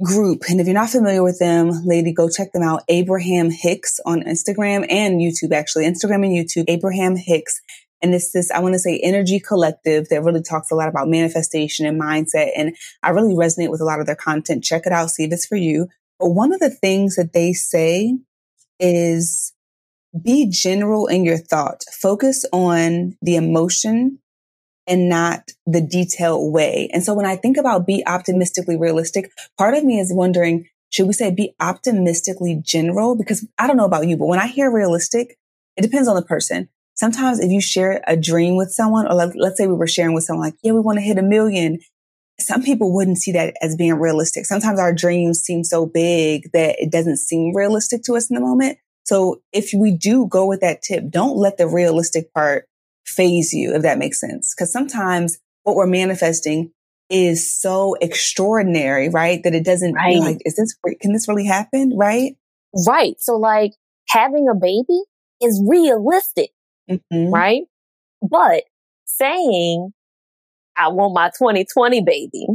[0.03, 0.43] group.
[0.49, 2.83] And if you're not familiar with them, lady, go check them out.
[2.89, 5.87] Abraham Hicks on Instagram and YouTube, actually.
[5.87, 7.61] Instagram and YouTube, Abraham Hicks.
[8.03, 11.09] And it's this, I want to say energy collective that really talks a lot about
[11.09, 12.51] manifestation and mindset.
[12.55, 14.65] And I really resonate with a lot of their content.
[14.65, 15.11] Check it out.
[15.11, 15.89] See if it's for you.
[16.19, 18.19] But one of the things that they say
[18.79, 19.55] is
[20.23, 21.85] be general in your thought.
[21.91, 24.19] Focus on the emotion
[24.87, 26.89] and not the detailed way.
[26.93, 31.07] And so when I think about be optimistically realistic, part of me is wondering, should
[31.07, 33.16] we say be optimistically general?
[33.16, 35.37] Because I don't know about you, but when I hear realistic,
[35.76, 36.68] it depends on the person.
[36.95, 40.14] Sometimes if you share a dream with someone, or like, let's say we were sharing
[40.14, 41.80] with someone like, yeah, we want to hit a million.
[42.41, 44.47] Some people wouldn't see that as being realistic.
[44.47, 48.41] Sometimes our dreams seem so big that it doesn't seem realistic to us in the
[48.41, 48.78] moment.
[49.05, 52.66] So if we do go with that tip, don't let the realistic part
[53.07, 54.55] phase you, if that makes sense.
[54.55, 56.73] Cause sometimes what we're manifesting
[57.09, 59.43] is so extraordinary, right?
[59.43, 60.19] That it doesn't right.
[60.19, 61.97] like, is this, can this really happen?
[61.97, 62.37] Right?
[62.87, 63.15] Right.
[63.19, 63.73] So like
[64.09, 65.03] having a baby
[65.43, 66.51] is realistic,
[66.91, 67.33] mm-hmm.
[67.33, 67.63] right?
[68.23, 68.65] But
[69.05, 69.93] saying,
[70.77, 72.47] I want my 2020 baby,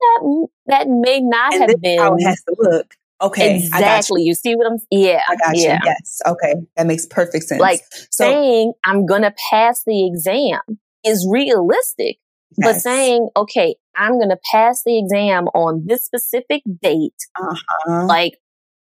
[0.00, 2.94] that, that may not and have been how it has to look.
[3.22, 3.56] Okay.
[3.56, 4.22] Exactly.
[4.22, 4.28] You.
[4.28, 4.34] you.
[4.34, 4.86] see what I'm saying?
[4.90, 5.22] Yeah.
[5.28, 5.74] I got yeah.
[5.74, 5.78] you.
[5.84, 6.20] Yes.
[6.26, 6.54] Okay.
[6.76, 7.60] That makes perfect sense.
[7.60, 10.60] Like so, saying I'm going to pass the exam
[11.04, 12.18] is realistic,
[12.56, 12.66] yes.
[12.66, 18.06] but saying, okay, I'm going to pass the exam on this specific date, uh-huh.
[18.06, 18.38] like,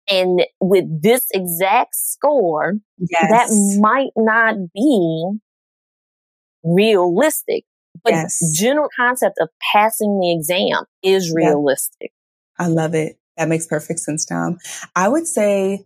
[0.08, 3.30] and with this exact score, yes.
[3.30, 5.38] that might not be
[6.64, 7.64] realistic.
[8.02, 8.40] But yes.
[8.56, 12.12] general concept of passing the exam is realistic.
[12.58, 13.19] I love it.
[13.36, 14.58] That makes perfect sense, Dom.
[14.94, 15.84] I would say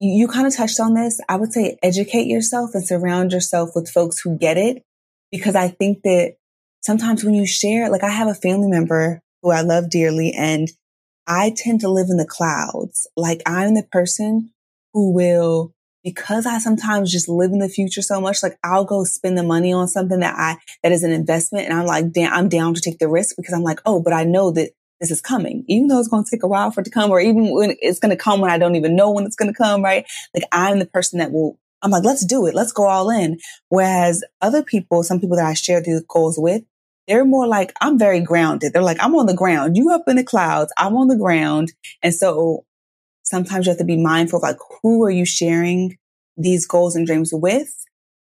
[0.00, 1.20] you kind of touched on this.
[1.28, 4.82] I would say educate yourself and surround yourself with folks who get it
[5.30, 6.36] because I think that
[6.82, 10.68] sometimes when you share, like I have a family member who I love dearly and
[11.26, 13.06] I tend to live in the clouds.
[13.16, 14.52] Like I'm the person
[14.92, 15.72] who will,
[16.04, 19.42] because I sometimes just live in the future so much, like I'll go spend the
[19.42, 21.66] money on something that I, that is an investment.
[21.68, 24.12] And I'm like, damn, I'm down to take the risk because I'm like, oh, but
[24.12, 24.70] I know that
[25.00, 27.10] this is coming, even though it's going to take a while for it to come,
[27.10, 29.52] or even when it's going to come when I don't even know when it's going
[29.52, 30.06] to come, right?
[30.34, 32.54] Like I'm the person that will, I'm like, let's do it.
[32.54, 33.38] Let's go all in.
[33.68, 36.62] Whereas other people, some people that I share these goals with,
[37.06, 38.72] they're more like, I'm very grounded.
[38.72, 39.76] They're like, I'm on the ground.
[39.76, 40.72] You up in the clouds.
[40.76, 41.72] I'm on the ground.
[42.02, 42.64] And so
[43.22, 45.98] sometimes you have to be mindful of like, who are you sharing
[46.36, 47.85] these goals and dreams with?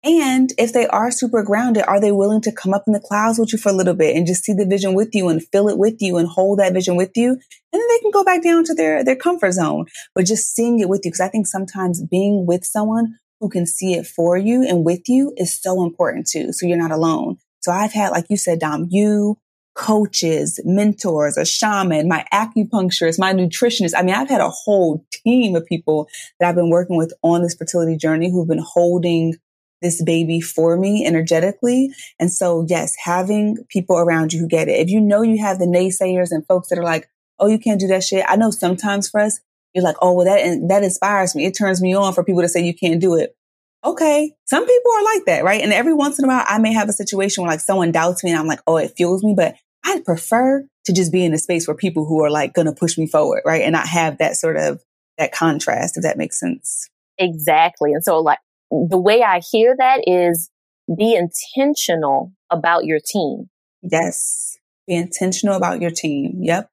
[0.07, 3.41] And if they are super grounded, are they willing to come up in the clouds
[3.41, 5.69] with you for a little bit and just see the vision with you and feel
[5.69, 7.31] it with you and hold that vision with you?
[7.31, 7.41] And
[7.73, 10.89] then they can go back down to their, their comfort zone, but just seeing it
[10.89, 11.11] with you.
[11.11, 15.09] Cause I think sometimes being with someone who can see it for you and with
[15.09, 16.53] you is so important too.
[16.53, 17.39] So you're not alone.
[17.59, 19.39] So I've had, like you said, Dom, you,
[19.75, 23.93] coaches, mentors, a shaman, my acupuncturist, my nutritionist.
[23.97, 27.43] I mean, I've had a whole team of people that I've been working with on
[27.43, 29.35] this fertility journey who've been holding
[29.83, 31.91] this baby for me energetically.
[32.19, 34.81] And so, yes, having people around you who get it.
[34.81, 37.09] If you know you have the naysayers and folks that are like,
[37.39, 38.25] oh, you can't do that shit.
[38.27, 39.41] I know sometimes for us,
[39.75, 41.45] you're like, oh, well, that, that inspires me.
[41.45, 43.37] It turns me on for people to say you can't do it.
[43.85, 44.33] Okay.
[44.47, 45.61] Some people are like that, right?
[45.61, 48.25] And every once in a while, I may have a situation where like someone doubts
[48.25, 49.55] me and I'm like, oh, it fuels me, but
[49.85, 52.73] I'd prefer to just be in a space where people who are like going to
[52.73, 53.63] push me forward, right?
[53.63, 54.83] And not have that sort of,
[55.19, 56.89] that contrast, if that makes sense.
[57.19, 57.93] Exactly.
[57.93, 58.39] And so like
[58.71, 60.51] the way I hear that is
[60.97, 63.47] be intentional about your team.
[63.83, 64.59] Yes.
[64.87, 66.39] Be intentional about your team.
[66.43, 66.69] Yep.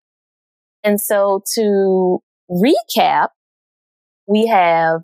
[0.84, 3.30] And so to recap,
[4.28, 5.02] we have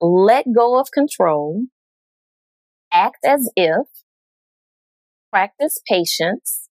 [0.00, 1.62] let go of control,
[2.92, 3.86] act as if,
[5.30, 6.68] practice patience,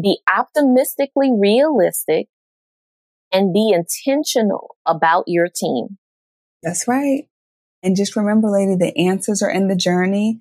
[0.00, 2.26] be optimistically realistic,
[3.32, 5.98] and be intentional about your team.
[6.62, 7.28] That's right.
[7.84, 10.40] And just remember, lady, the answers are in the journey.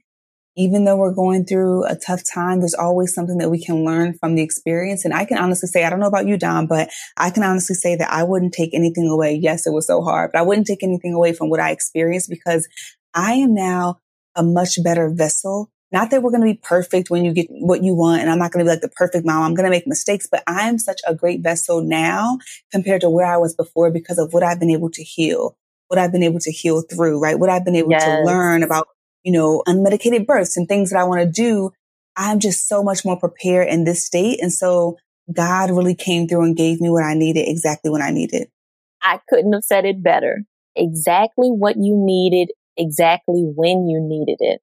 [0.55, 4.13] Even though we're going through a tough time, there's always something that we can learn
[4.13, 5.03] from the experience.
[5.03, 7.75] And I can honestly say, I don't know about you, Dom, but I can honestly
[7.75, 9.33] say that I wouldn't take anything away.
[9.33, 12.29] Yes, it was so hard, but I wouldn't take anything away from what I experienced
[12.29, 12.67] because
[13.13, 13.99] I am now
[14.35, 17.83] a much better vessel not that we're going to be perfect when you get what
[17.83, 19.43] you want and I'm not going to be like the perfect mom.
[19.43, 22.39] I'm going to make mistakes, but I am such a great vessel now
[22.71, 25.55] compared to where I was before because of what I've been able to heal
[25.93, 27.37] what I've been able to heal through, right?
[27.37, 28.03] What I've been able yes.
[28.03, 28.87] to learn about,
[29.21, 31.69] you know, unmedicated births and things that I want to do.
[32.17, 34.41] I'm just so much more prepared in this state.
[34.41, 34.97] And so
[35.31, 38.47] God really came through and gave me what I needed exactly when I needed.
[39.03, 40.43] I couldn't have said it better.
[40.75, 44.61] Exactly what you needed exactly when you needed it.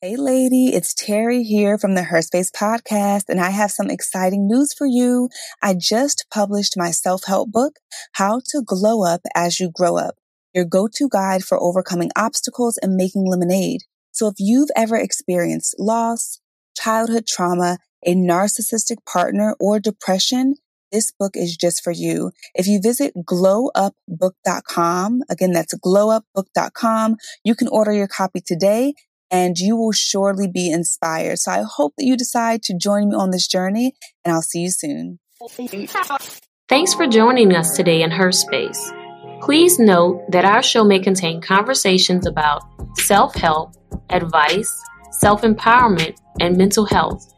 [0.00, 4.46] Hey, lady, it's Terri here from the Her Space podcast, and I have some exciting
[4.46, 5.28] news for you.
[5.62, 7.76] I just published my self help book,
[8.12, 10.16] How to Glow Up as You Grow Up,
[10.54, 13.82] your go to guide for overcoming obstacles and making lemonade.
[14.12, 16.40] So if you've ever experienced loss,
[16.76, 20.54] childhood trauma, a narcissistic partner, or depression,
[20.96, 22.32] this book is just for you.
[22.54, 28.94] If you visit glowupbook.com, again, that's glowupbook.com, you can order your copy today
[29.30, 31.38] and you will surely be inspired.
[31.38, 33.92] So I hope that you decide to join me on this journey
[34.24, 35.18] and I'll see you soon.
[36.68, 38.90] Thanks for joining us today in Her Space.
[39.42, 42.62] Please note that our show may contain conversations about
[43.00, 43.74] self help,
[44.08, 44.72] advice,
[45.10, 47.34] self empowerment, and mental health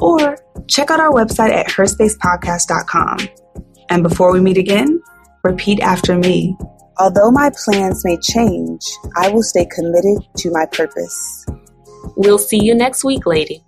[0.00, 0.36] or
[0.68, 3.18] check out our website at herspacepodcast.com.
[3.90, 5.00] And before we meet again,
[5.44, 6.56] repeat after me.
[6.98, 8.80] Although my plans may change,
[9.16, 11.46] I will stay committed to my purpose.
[12.16, 13.62] We'll see you next week, lady.